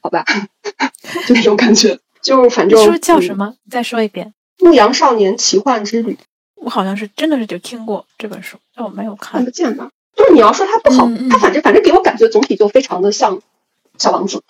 [0.00, 0.24] 好吧，
[1.26, 3.54] 就那种感觉，就是反正书叫什么？
[3.70, 4.34] 再说一遍，
[4.64, 6.12] 《牧羊少年奇幻之旅》。
[6.56, 9.34] 我好像是真的是就听过这本书，但我没有看。
[9.34, 9.90] 看不见吧？
[10.16, 13.40] 就是你要说它不好，它反正反正给我感觉总体就非常的像
[13.98, 14.42] 小王子。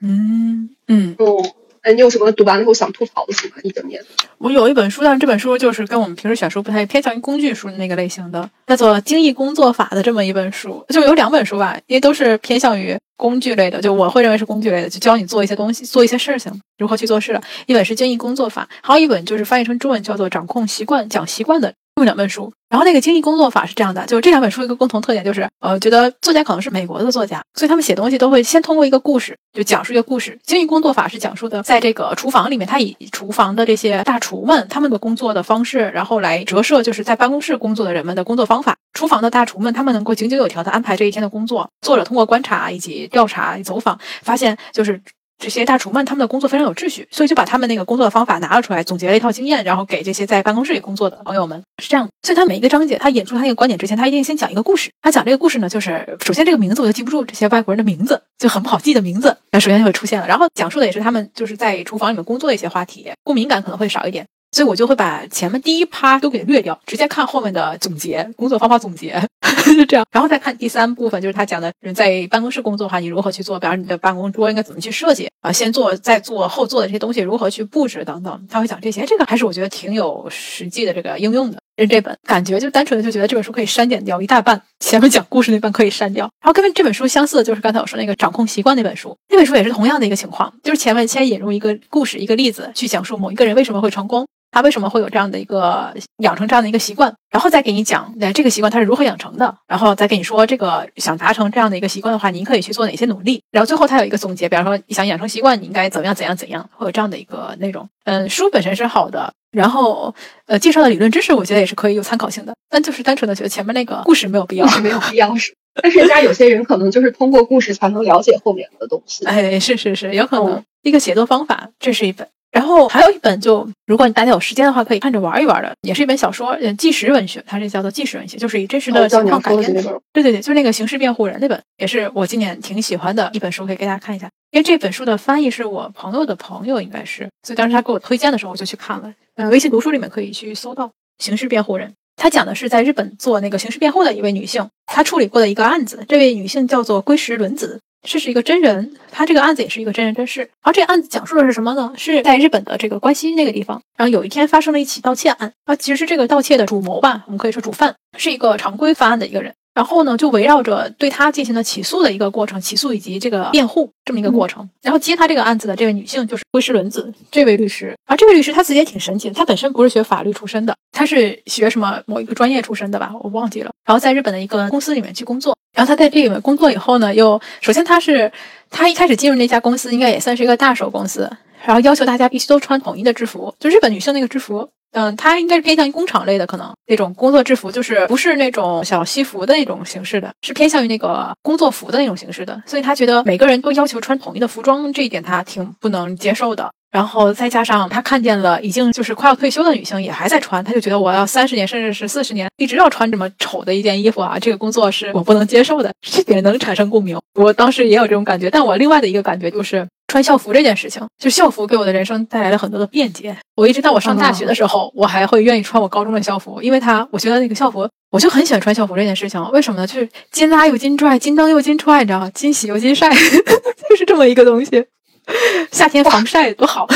[0.00, 1.52] 嗯 嗯嗯。
[1.82, 3.54] 哎，你有什么读完了以后想吐槽的书吗？
[3.62, 4.02] 一整年，
[4.36, 17.40] 我有一本书，但是这本书就是跟我们平时选书不太偏向于工具书的那个类型的，叫做《精益工作法》的这么一本书，就有两本书吧，因为都是偏向于工具类的，就我会认为是工具类的，就教你做一些东西，做一些事情，如何去做事。
[17.64, 21.72] 一本是《精益工作法》，还有一本就是翻译成中文叫做《掌控习惯》，讲习惯的。
[22.00, 30.38] 这么两本书，然后那个精益工作法是这样的，就是这两本书一个共同特点就是，呃，觉得作家可能是美国的作家，所以他们写东西都会先通过一个故事，就讲述一个故事。
[30.42, 38.74] 精益工作法是讲述的，在这个厨房里面，他以厨房的这些大厨们他们的工作的方式，然后来折射就是在办公室工作的人们的工作方法。
[38.94, 41.68] 厨房的大厨们他们能够井井有条的安排这一天的工作。
[41.82, 44.98] 作者通过观察以及调查走访，发现就是。
[45.40, 52.06] 这些大厨们，他们的工作非常有秩序，所以就把他们那个工作的方法拿了出来，总结了一套经验，然后给这些在办公室里工作的朋友们是这样。
[52.22, 54.90] 所以他每一个章节，他引出他那个观点之前，他一定先讲一个故事。
[55.00, 60.28] 他讲这个故事呢，就是首先这个名字我就记不住，这些外国人的名字就很不好记的名字，那首先就会出现了。
[60.28, 64.26] 然后讲述的也是他们就是在厨房里面工作的一些话题，共鸣感可能会少一点。
[64.52, 69.20] 所以我就会把前面第一趴都给略掉，直接看后面的总结，工作方法总结，
[69.64, 81.58] 就这样，然后再看第三部分，就是他讲的人在办公室工作的话，你如何去做，比方你的办公桌应该怎么去设计啊，先做再做后做的这些东西如何去布置等等，他会讲这些，这个还是我觉得挺有实际的这个应用的。
[81.88, 86.28] 这本感觉就单纯的就觉得这本书可以删减掉一大半，前面讲故事那半可以删掉。
[86.42, 94.26] 然后跟这本书相似的就是刚才我说那个掌控习惯那本书，那本书也是同样的一个情况，就是前面先引入一个故事一个例子去讲述某一个人为什么会成功。
[94.50, 97.14] 他为什么会有这样的一个养成这样的一个习惯？
[97.30, 99.54] 然后再给你讲，那，这个习惯他是如何养成的？
[99.68, 103.40] 然后再跟你说，这个想达成这样的一个习惯的话，您可以去做哪些努力？
[103.52, 107.88] 然后最后他有一个总结，比方说你想养成习惯，你应该怎么样怎样怎样，会有这样的一个内容。
[108.04, 110.12] 嗯，书本身是好的，然后
[110.46, 115.54] 呃，介绍的理论知识我觉得也是可以有参考性的，但就是单纯的觉得前面那个故事没有必要，是没有必要是。
[115.80, 119.24] 但是人家有些人可能就是通过故事才能了解后面的东西。
[119.26, 122.26] 哎，是是是，有可能一个写作方法，这是一本。
[122.50, 129.82] 然后还有一本，就如果你大家有时间的话，可以看着玩一玩的，也是一本小说，嗯，纪实文学，它是叫做纪实文学，就是以真实的情况改编的。
[130.12, 134.28] 对对对，就是那个刑事辩护人那本，也是我今年挺喜欢的一本书，可以给大家看一下。
[134.50, 139.12] 因为这本书的翻译是我朋友的朋友，应该是，所以当时他给我推荐的时候，我就去看了。
[139.36, 146.04] 嗯，微信读书里面可以去搜到刑事辩护人，他讲的是在日本做那个刑事辩护的一位女性，她处理过的一个案子。
[146.08, 147.80] 这位女性叫做龟石伦子。
[148.02, 150.48] 这是一个真人，他这个案子也是一个真人真事。
[150.62, 151.92] 而这个案子讲述的是什么呢？
[151.96, 155.52] 是在日本的这个关西那个地方，然后有一天发生了一起盗窃案。
[155.64, 159.52] 啊，其实是这个盗窃的主谋吧，我们可以说主犯是一个常规犯案的一个人。
[159.72, 164.68] 然后呢，就围绕着对他进行了起诉的一个过程，起诉以及这个辩护这么一个过程。
[164.82, 173.70] 然后接他这个案子的这位女性就是龟石轮子这位律师，而这位律师他自己也挺神奇的，他本身不是学法律出身的，他是学什么某一个专业出身的吧，我忘记了。
[173.86, 178.30] 然后在日本的一个公司里面去工作，然后他在这里面工作以后呢，又首先他是
[178.68, 181.30] 他一开始进入那家公司应该也算是一个大手公司，
[181.64, 184.68] 然后要求大家必须都穿统一的制服，就日本女性那个制服。
[184.92, 192.62] 嗯，它应该是偏向于工厂类的，可能那种工作制服，就是不是那种小西服的那种形式的，是偏向于那个工作服的那种形式的。
[192.66, 196.70] 所以他觉得每个人都要求穿统一的服装，这一点他挺不能接受的。
[196.90, 205.92] 然后再加上他看见了已经就是快要退休的女性也还在穿，他就觉得我要三十年甚至是四十年一直要穿这么丑的一件衣服啊，这个工作是我不能接受的。
[206.00, 208.50] 这点能产生共鸣，我当时也有这种感觉。
[208.50, 209.86] 但我另外的一个感觉就是。
[210.10, 213.32] 穿校服这件事情，就校服给我的人生带来了很多的便捷。
[213.54, 219.40] 我一直到我上大学的时候，我还会愿意穿我高中的校服，因为它，我觉得那个校服，我就很喜欢穿校服这件事情。
[219.52, 219.86] 为什么呢？
[219.86, 222.28] 就是金拉又金拽，金蹬又金踹，你知道吗？
[222.34, 223.08] 金洗又金晒，
[223.88, 224.84] 就是这么一个东西。
[225.72, 226.86] 夏天防晒多好。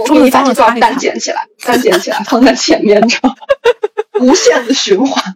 [0.00, 3.34] 我给你把这段单捡起来，单捡起来放在前面，知道吗？
[4.20, 5.34] 无限的循环。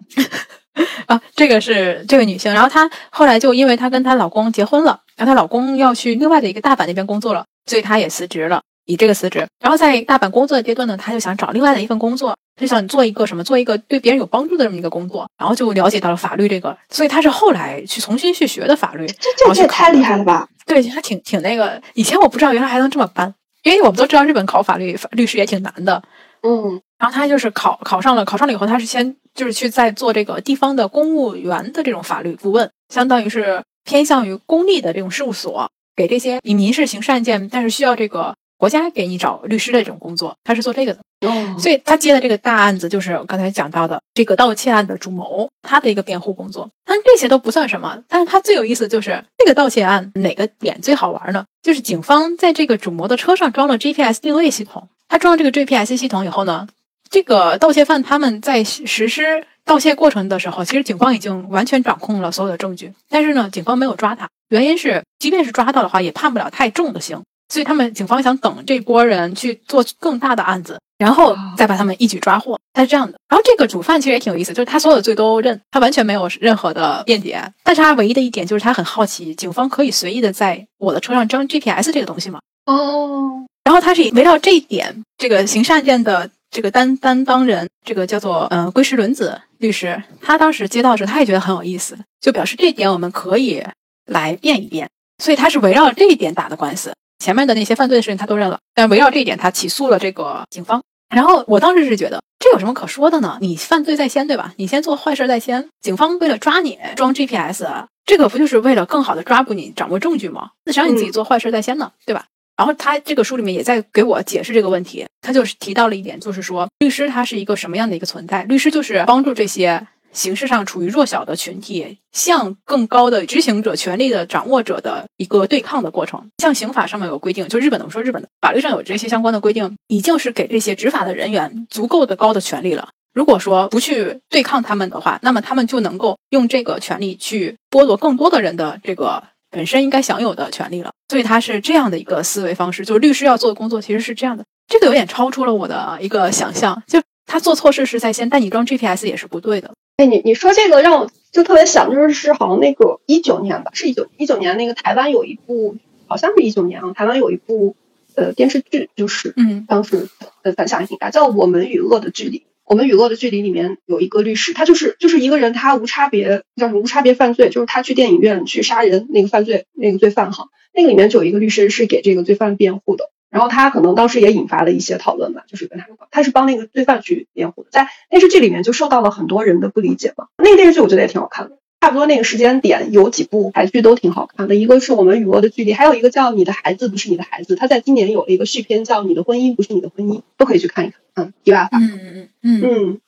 [1.06, 5.00] 啊，这个是这个女性，然后她后来就因为她跟她老公结婚了。
[5.16, 9.46] 然后她老公要去另外的一个大阪那边工作了，所以她也辞职了，以这个辞职。
[9.60, 15.28] 然后在大阪工作的阶段呢，他就想找另外的一份工作，就想做一个什么，做一个对别人有帮助的这么一个工作。
[15.38, 19.06] 然后就了解到了法律这个，所以他是后来去重新去学的法律。
[19.06, 20.48] 这这也太厉害了吧？
[20.64, 21.80] 对，他挺挺那个。
[21.94, 26.02] 以前我不知道原来还能这么搬，因为我们都知道日本考法律律师也挺难的。
[26.42, 26.80] 嗯。
[26.98, 35.70] 然后他就是考考上了，考上了以后，他是先就是去在做这个地方的公务员的这种法律顾问，相当于是偏向于公立的这种事务所。
[35.94, 41.00] 给这些以民事刑事案件，但是需要这个国家给你找律师的这种工作，他是做这个的。
[41.26, 46.68] 哦，所以他接的这个大案子就是我刚才讲到的这个盗窃案的主谋，他的一个辩护工作。
[46.84, 51.44] 但这些都不算什么，但是他最有意思就是这个盗窃案哪个点最好玩呢？
[51.62, 56.68] 就是警方在这个主谋的车上装了 GPS 定位系统，他装了这个 GPS 系统以后呢，
[57.10, 64.28] 这个盗窃犯他们在实施盗窃过程的时候，其实警方已经完全掌控了所有的证据，但是呢，警方没有抓他。
[64.50, 72.58] 原因是，即便是抓到的话，也判不了太重的刑，所以他们警方想等这波人去做更大的案子，然后再把他们一举抓获。
[72.72, 73.18] 他是这样的。
[73.28, 77.40] 然后这个主犯其实也挺有意思，就是他所有的罪都认，他完全没有任何的辩解。
[77.62, 82.40] 但是他唯一的一点就是他很好奇，警方可以随意的在我的车上装 GPS 这个东西吗？
[82.66, 83.46] 哦。
[83.64, 93.64] 然后他是围绕这一点，这个刑事案件的这个担担当人，这个叫做嗯龟石轮子律师，他当时接到的时候，他也觉得很有意思，就表示这一点我们可以。
[94.08, 94.88] 来辩一辩，
[95.20, 96.94] 所以他是围绕这一点打的官司。
[97.18, 100.82] 前面的那些犯罪的事情他都认了，但围绕这一点他起诉了这个警方。
[101.14, 103.38] 然后我当时是觉得这有什么可说的呢？
[103.40, 104.52] 你犯罪在先，对吧？
[104.56, 107.64] 你先做坏事在先，警方为了抓你装 GPS，
[108.04, 110.50] 这个不就是为了更好的抓捕你、掌握证据吗？
[110.64, 111.92] 那谁让你自己做坏事在先呢？
[112.04, 112.26] 对吧？
[112.56, 118.42] 然后他这个书里面也在给我解释这个问题，他就是提到了一点，就是说律师他是一个什么样的一个存在？
[118.44, 119.86] 律师就是帮助这些。
[120.16, 126.30] 形式上处于弱小的群体向更高的执行者、权力的掌握者的一个对抗的过程。
[126.38, 132.88] 像刑法上面有规定，就日本的，我说日本的法律上有这些相关的规定，已经是给这些执法的人员足够的高的权利了。
[133.12, 140.90] 如果说不去对抗他们的话，那么他们就能够用这个权利去剥夺更多的人的这个本身应该享有的权利了。
[141.08, 144.44] 所以他是这样的一个思维方式，就是律师要做的工作其实是这样的。
[144.66, 149.72] 这个有点超出了我的一个想象，就他做错事是在先，但你装 GPS 也是不对的。
[149.96, 157.76] 哎，你你说这个让我就特别想，就是是好像那个一九年吧，是一九一九年那个台湾有一部，好像是一九年啊，台湾有一部
[158.14, 160.08] 呃电视剧，就是嗯，当时
[160.42, 162.38] 的反响也挺大，叫《我们与恶的距离》。
[162.66, 173.10] 我们与恶的距离里面有一个律师，他就是就是一个人，他无差别叫什么无差别犯罪，就是他去电影院去杀人那个犯罪那个罪犯哈，那个里面就有一个律师是给这个罪犯辩护的。
[173.36, 180.28] 然后他可能当时也引发了一些讨论吧，就是跟他，他是帮那个罪犯去辩护的，在电视剧里面就受到了很多人的不理解嘛。
[180.38, 191.00] 那个电视剧我觉得也挺好看的，差不多那个时间点有几部台剧都挺好看的，一个是我们与恶的距离，还有一个叫你的孩子不是你的孩子，他在今年有了一个续篇叫你的婚姻不是你的婚姻，都可以去看一看。
[191.14, 193.00] 嗯，题外话，嗯嗯嗯嗯嗯，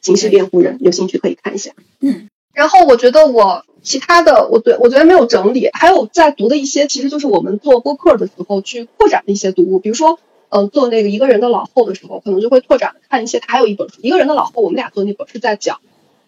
[0.00, 1.72] 刑事辩护人有兴趣可以看一下。
[2.00, 3.64] 嗯，然后我觉得我。
[3.82, 10.18] 其他的，我对我觉得没有整理，还有在读的一些，其实就是我们做播客的时候去扩展的一些读物，比如说，
[10.50, 13.40] 嗯，做那个一个人的老后的时候，可能就会拓展看一些。
[13.40, 15.78] 他还有一本书，一个人的老后，我们俩做那本是在讲，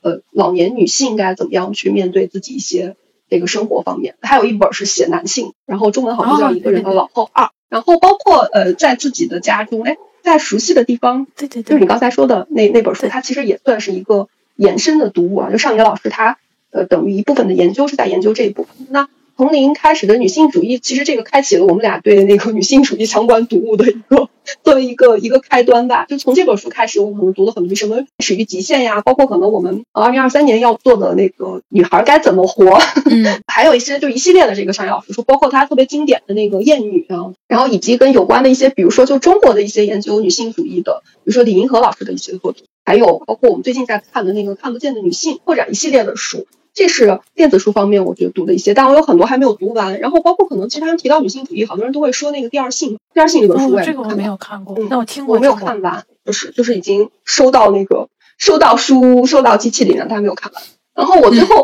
[0.01, 2.97] 呃，老年女性该怎么样去面对自己一些
[3.29, 4.15] 这个生活方面。
[4.23, 7.51] 还有一本是写男性，然后中文好像叫一个人的老后二。
[7.69, 14.29] 然后包括呃，在自己的家中，哎，在熟悉的地方，对对对，就是你刚才说的那那本书，它其实也算是一个
[14.63, 15.51] 延伸的读物啊。
[15.51, 16.39] 就上野老师他。
[16.75, 18.87] 呃，等于一部分的研究是在研究这一部分。
[18.89, 19.07] 那
[19.37, 24.31] 从零开始的女性主义，其实这个开启了我们俩对那个女性主义相关读物的一个
[24.65, 26.07] 作为一个一个开端吧。
[26.09, 46.47] 就从这本书开始，我可能读了很多什么《始于极限》呀，包括可能我们二零二三年要做的那个女孩该怎么活，嗯， 还有一些就一系列的这个商业老师书，包括他特别经典的那个《艳女》啊，然后以及跟有关的一些，比如说就中国的一些研究女性主义的，比如说李银河老师的一些作品，还有包括我们最近在看的那个《看不见的女性》，拓展一系列的书。
[46.75, 50.01] 这是电子书方面，我觉得读的一些，但我有很多还没有读完。
[50.01, 58.09] 然后包括可能其实他们提到女性主义，好多人都会说那个《第二性》，《第二性》这本书我也这个我没有看过，那我听过，我没有看完，就是就是已经收到那个
[58.39, 60.63] 收到书收到机器里面，但还没有看完。
[60.95, 61.63] 然后我最后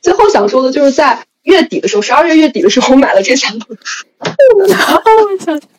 [0.00, 4.04] 最后想说的就是在月底的时候，十二月月底的时候我买了这三本书，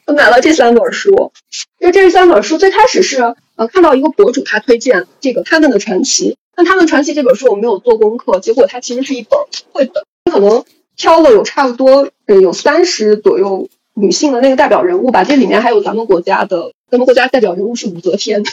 [0.05, 1.31] 我买了这三本书，
[1.79, 6.37] 就这三本书最开始是呃看到一个博主他推荐这个他们的传奇。
[6.55, 9.37] 那他们传奇这本书我没有做功课，结果它其实是一本
[9.73, 10.63] 绘本，可能
[10.95, 18.43] 挑了有差不多有三十左右女性的那个代表人物吧，这里面还有咱们国家的，咱们国家代表人物是武则天，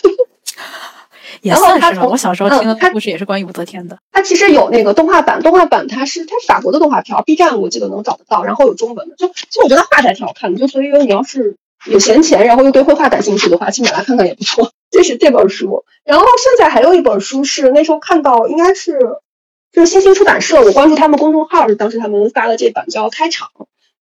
[1.43, 2.07] 也算是吧。
[2.07, 3.99] 我小时候听的故事也是关于武则天的。
[4.13, 11.57] 它其实有那个动画版，动画版它是它是法国的动画片，B 站我记得能找得到，然后有中文的，就其实我觉得画的还挺好看的，就所以说你要是
[11.87, 14.73] 有闲钱，然后又对绘画感兴趣的话，去买来看看也不错。
[14.91, 18.99] 这是这本书，然后剩下还有一本书是那时候看到，应该是
[19.73, 23.49] 就是新星出版社，我关注他们公众号是当时他们发的这版叫《开场》，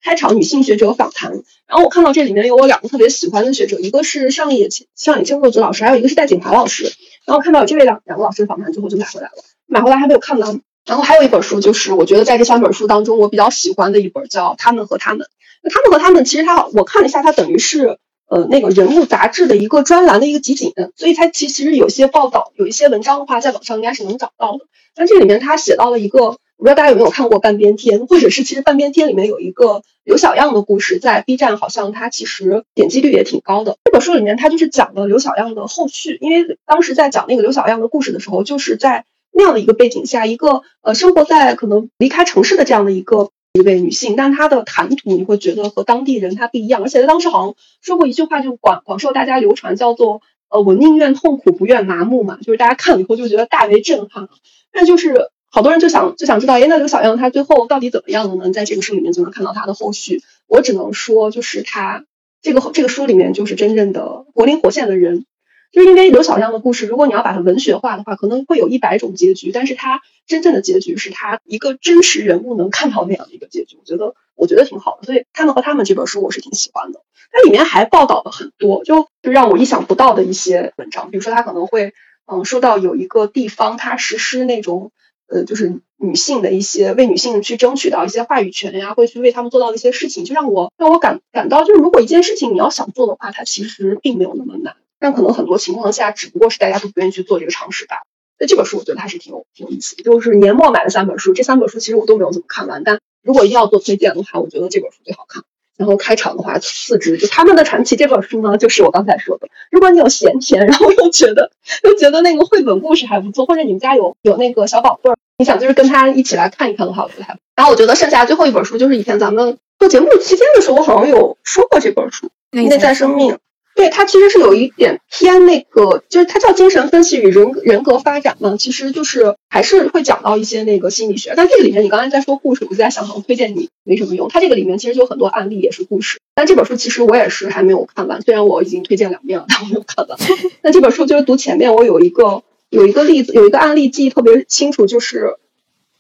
[0.03, 1.31] 开场女性学者访谈。
[1.67, 6.93] 然后我看到这里面有我两个特别喜欢的学者，一个是上野上野千鹤子老师，还有一个是戴锦华老师。
[7.26, 9.34] 然后看到有这位两两个老师的访谈之后就买回来了，
[9.65, 10.61] 买回来还没有看完。
[10.86, 15.26] 然后还有一本书就是我觉得在这三本书当中我比较喜欢的一本叫《他们和他们》。
[15.63, 17.97] 那他们和他们其实它我看了一下，它等于是。
[18.26, 24.65] 呃，那个人物杂志的一个专栏的一个集锦，所以它其实有些报道，有一些文章的话，在网上应该是能找到的。
[24.95, 33.77] 但这里面他写到了一个，我不知道大家有没有看过《半边天》，或者是其实《半边天》里面有一个刘小样的故事，在 B 站好像它其实点击率也挺高的。
[33.85, 43.29] 这本书里面它就是讲了刘小样的后续，因为当时在讲那个刘小样的故事的时候，就是在那样的一个背景下，一个呃生活在可能离开城市的这样的一个。
[43.55, 54.27] 一位女性，但她的谈吐你会觉得和当地人她不一样，而且她当时好像说过一句话，就广广受大家流传，叫做“呃，我宁愿痛苦，不愿麻木”嘛，就是大家看了以后就觉得大为震撼。
[54.73, 58.51] 那就是好多人就想就想知道，哎，那刘小样他最后到底怎么样了呢？
[58.51, 60.23] 在这个书里面就能看到他的后续。
[60.47, 62.05] 我只能说，就是他
[62.41, 65.27] 这个这个书里面就是真正的活灵活现的人。
[65.71, 75.05] 就是因为刘小样的故事，如果你要把它文学化的话，可能会有一百种结局，但是它真正的结局是他一个真实人物能看到那样的一个结局，我觉得我觉得挺好的。
[75.05, 77.01] 所以他们和他们这本书我是挺喜欢的，
[77.31, 81.93] 它里面还报道了很多，就就让我意想不到的一些文章，比如说他可能会
[82.25, 84.91] 嗯说到有一个地方他实施那种
[85.28, 94.76] 呃就是女性的一些为女性去争取到一些话语权呀，会去为他们做到的一些事情，就让我让我感感到就是如果一件事情你要想做的话，它其实并没有那么难。
[94.99, 98.03] 但可能很多情况下，只不过是大家都不愿意去做这个尝试吧。
[98.39, 100.03] 那这本书我觉得还是挺有挺有意思的。
[100.03, 102.84] 就是年末买了三本书，这三本书其实我都没有怎么看完。
[102.84, 105.43] 但如果一定要做推荐的话，我觉得这本书最好看。
[105.78, 109.47] 然后开场的话，四支就他们的传奇这本书呢，就是我刚才说的。
[109.71, 111.51] 如果你有闲钱，然后又觉得
[111.84, 117.38] 又觉得那个绘本故事还不错，或者你们家有有那个小宝贝儿，你想就是跟他一起来看一看的话，我觉得还。
[117.55, 123.34] 然后我觉得剩下最后一本书就是以前咱们做节目期间的时候，我好像有说过这本书《内在生命》。
[123.76, 131.34] 对它其实是有一点偏那个，就是它叫精神分析与人人格发展嘛，其实就是还是会讲到一些那个心理学。
[131.36, 134.30] 但这个里面你刚才在说故事，我就在想，好像推荐你没什么用。
[134.30, 136.19] 它这个里面其实就有很多案例也是故事。
[136.36, 140.17] 但这本书其实我也是还没有看完，虽然我已经推荐两遍了，但我没有看完。
[140.61, 145.36] 那这本书就是读前面，我有一个有一个例子，有一个案例记忆特别清楚，就是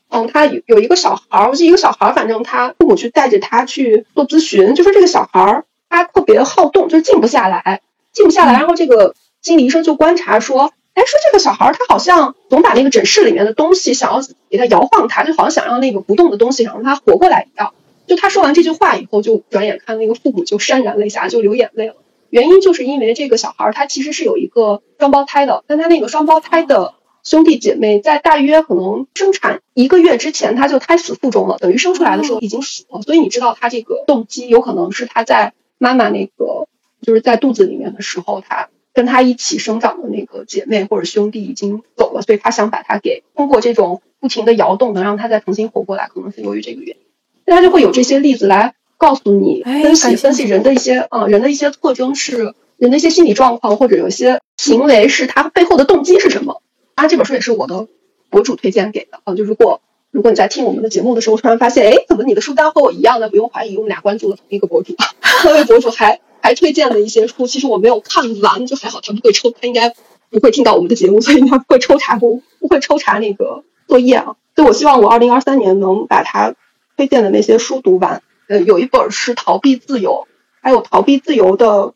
[0.09, 5.65] 嗯，他有有一个小孩儿，我记得一个小孩儿，反正他父母去带着他去做咨询，就说这个小孩儿。
[5.93, 7.81] 他特别好动，就是静不下来，
[8.11, 8.53] 静不下来。
[8.53, 9.13] 然后这个
[9.43, 17.73] 心理医生就观察说，哎，说这个小孩他好像总把那个诊室里面的东西想要给他摇晃，他就好像想让那个不动的东西想让他活过来一样。
[18.07, 21.95] 就他说完这句话以后，就转眼看那个父母就潸然泪下，就流眼泪了。
[22.31, 33.01] 原因就是因为这个小孩他其实是有一个双胞胎的，但他那个双胞胎的兄弟姐妹在大约可能生产一个月之前他就胎死腹中了，等于生出来的时候已经死了。
[33.03, 35.53] 所以你知道他这个动机有可能是他在。
[35.77, 36.67] 妈妈那个
[37.01, 47.03] 就是在肚子里面的时候，她跟她一起生长的那个姐妹或者兄弟已经走了，所以她想把她给通过这种不停的摇动，能让她再重新活过来，可能是由于这个原因。
[47.45, 56.61] 大家就会有这些例子来告诉你，分析分析人的一些啊人的一些特征是人的一些心理状况，或者有些行为是他背后的动机是什么。
[56.95, 57.87] 啊，这本书也是我的
[58.29, 59.81] 博主推荐给的啊，就如果
[60.13, 63.29] 如果你在听我们的节目的时候，突然发现，哎，怎么你的书单和我一样呢？
[63.29, 64.95] 不用怀疑，我们俩关注了同一个博主，
[65.43, 69.89] 那位博主还还推荐了一些书，其实我没有看完，就还好，他不会抽，他应该
[70.29, 74.35] 不会听到我们的节目，所以他不会抽查不不会抽查那个作业啊。
[74.55, 76.53] 所以我希望我二零二三年能把他
[76.95, 78.21] 推荐的那些书读完。
[78.47, 80.27] 呃，有一本是《逃避自由》，
[80.61, 81.95] 还有《逃避自由》的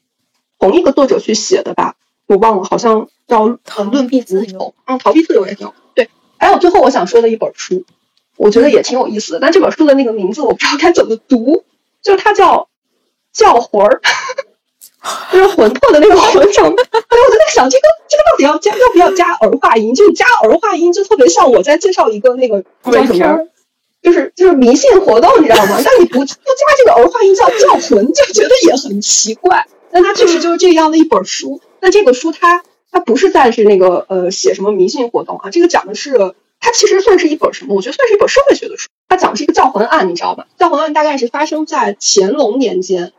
[0.58, 1.94] 同一个作者去写的吧，
[2.26, 4.60] 我忘了，好像叫《呃论避自由》。
[4.86, 5.76] 嗯，《逃避自由》也挺好。
[5.94, 6.10] 对，
[6.40, 7.86] 还有最后我想说的一本书。
[8.38, 11.64] 我觉得也挺有意思的，但这本书的那个名字我不知道该怎么读，
[12.02, 12.70] 就是它叫
[13.34, 14.02] 叫魂儿，
[15.34, 16.42] 就是魂魄的那个魂。
[16.42, 19.96] 哎，我就在想，这个这个到底要加要不要加儿化音？
[19.96, 23.48] 就是加儿化音，就特别像我在介绍一个那个叫什么，
[24.04, 25.82] 就是就是迷信活动，你知道吗？
[25.84, 26.36] 但你不不加
[26.78, 29.66] 这个儿化音叫叫魂，就觉得也很奇怪。
[29.92, 31.60] 但它确实就是这样的一本书。
[31.80, 35.50] 但这个书它它不是在是那个呃写什么迷信活动啊？
[35.50, 36.36] 这个讲的是。
[36.60, 37.76] 它其实算是一本什么？
[37.76, 38.90] 我觉得算是一本社会学的书。
[39.08, 40.46] 它讲的是一个教魂案，你知道吗？
[40.58, 43.14] 教魂案大概是发生在乾隆年间，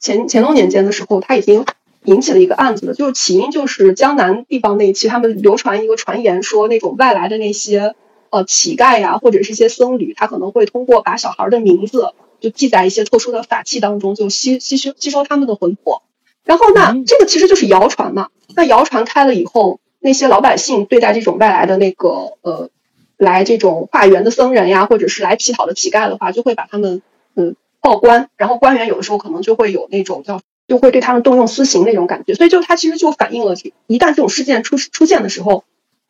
[0.00, 1.66] 乾乾隆年间的时候，它已经
[2.04, 2.94] 引起了一个案子了。
[2.94, 7.94] 就是起因就是江南地方那一期，他们流传一个传言，说那种外来的那些
[8.30, 16.02] 呃乞丐呀，或者是一些僧侣，他可能会通过把小孩的名字就记在一些特殊的法器当中，就吸吸收吸收他们的魂魄。
[16.44, 18.28] 然后那这个其实就是谣传嘛。
[18.54, 22.08] 那谣传开了以后，那些老百姓对待这种外来的那个
[22.40, 22.70] 呃。
[23.18, 27.00] 来这种化缘的僧人呀，或者是来乞讨的乞丐的话，就会把他们
[27.34, 32.34] 嗯报官，然后官员有的时候可能就会有那种叫，就会对他们动用私刑那种感觉。
[32.34, 33.54] 所以就他其实就反映了，
[33.86, 35.64] 一旦这种事件出出现的时候，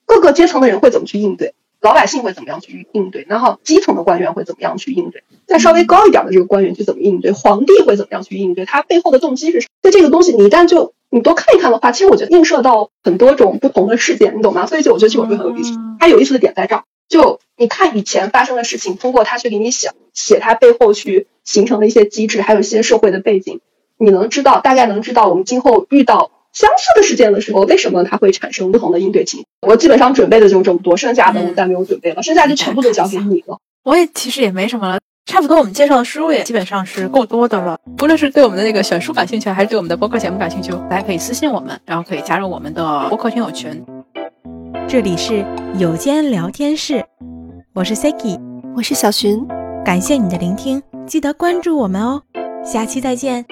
[0.04, 1.54] 各个阶层的人会怎么去应对，
[1.86, 9.70] 老百姓会怎么样去应对，然后基层的官员会怎么样去应对，再稍微高一点的这个官员去怎么应对，皇帝会怎么样去应对，他背后的动机是什么？
[9.82, 14.66] 对这个东西，你一旦就你多看一看的话，其实我觉得映射到很多种不同的事件，你懂吗？
[14.66, 16.82] 所以就我觉得这本书很有意思，它有意思的点在这儿。
[17.08, 23.60] 就你看以前发生的事情，通过他去给你写写他背后去形成的一些机制，还有一些社会的背景，
[23.96, 29.72] 你能知道大概能知道我们今后遇到相似的事件的时候，为什么它会产生不同的应对情况。
[29.72, 33.58] 我基本上准备的就这么多，剩下的我再没有准备了，剩下就全部都交给你了。
[33.84, 37.78] 我也其实也没什么了，差不多我们介绍的书也基本上是够多的了。
[37.98, 43.84] 不论是对我们的那个选书感兴趣，还是对我们的播客节目感兴趣，大家可以私信我们，然后可以加入我们的播客听友群。
[44.88, 45.44] 这里是
[45.78, 47.04] 有间聊天室，
[47.74, 48.40] 我是 Siki，
[48.74, 49.46] 我是小寻，
[49.84, 52.22] 感谢你的聆听，记得关注我们哦，
[52.64, 53.44] 下期再见。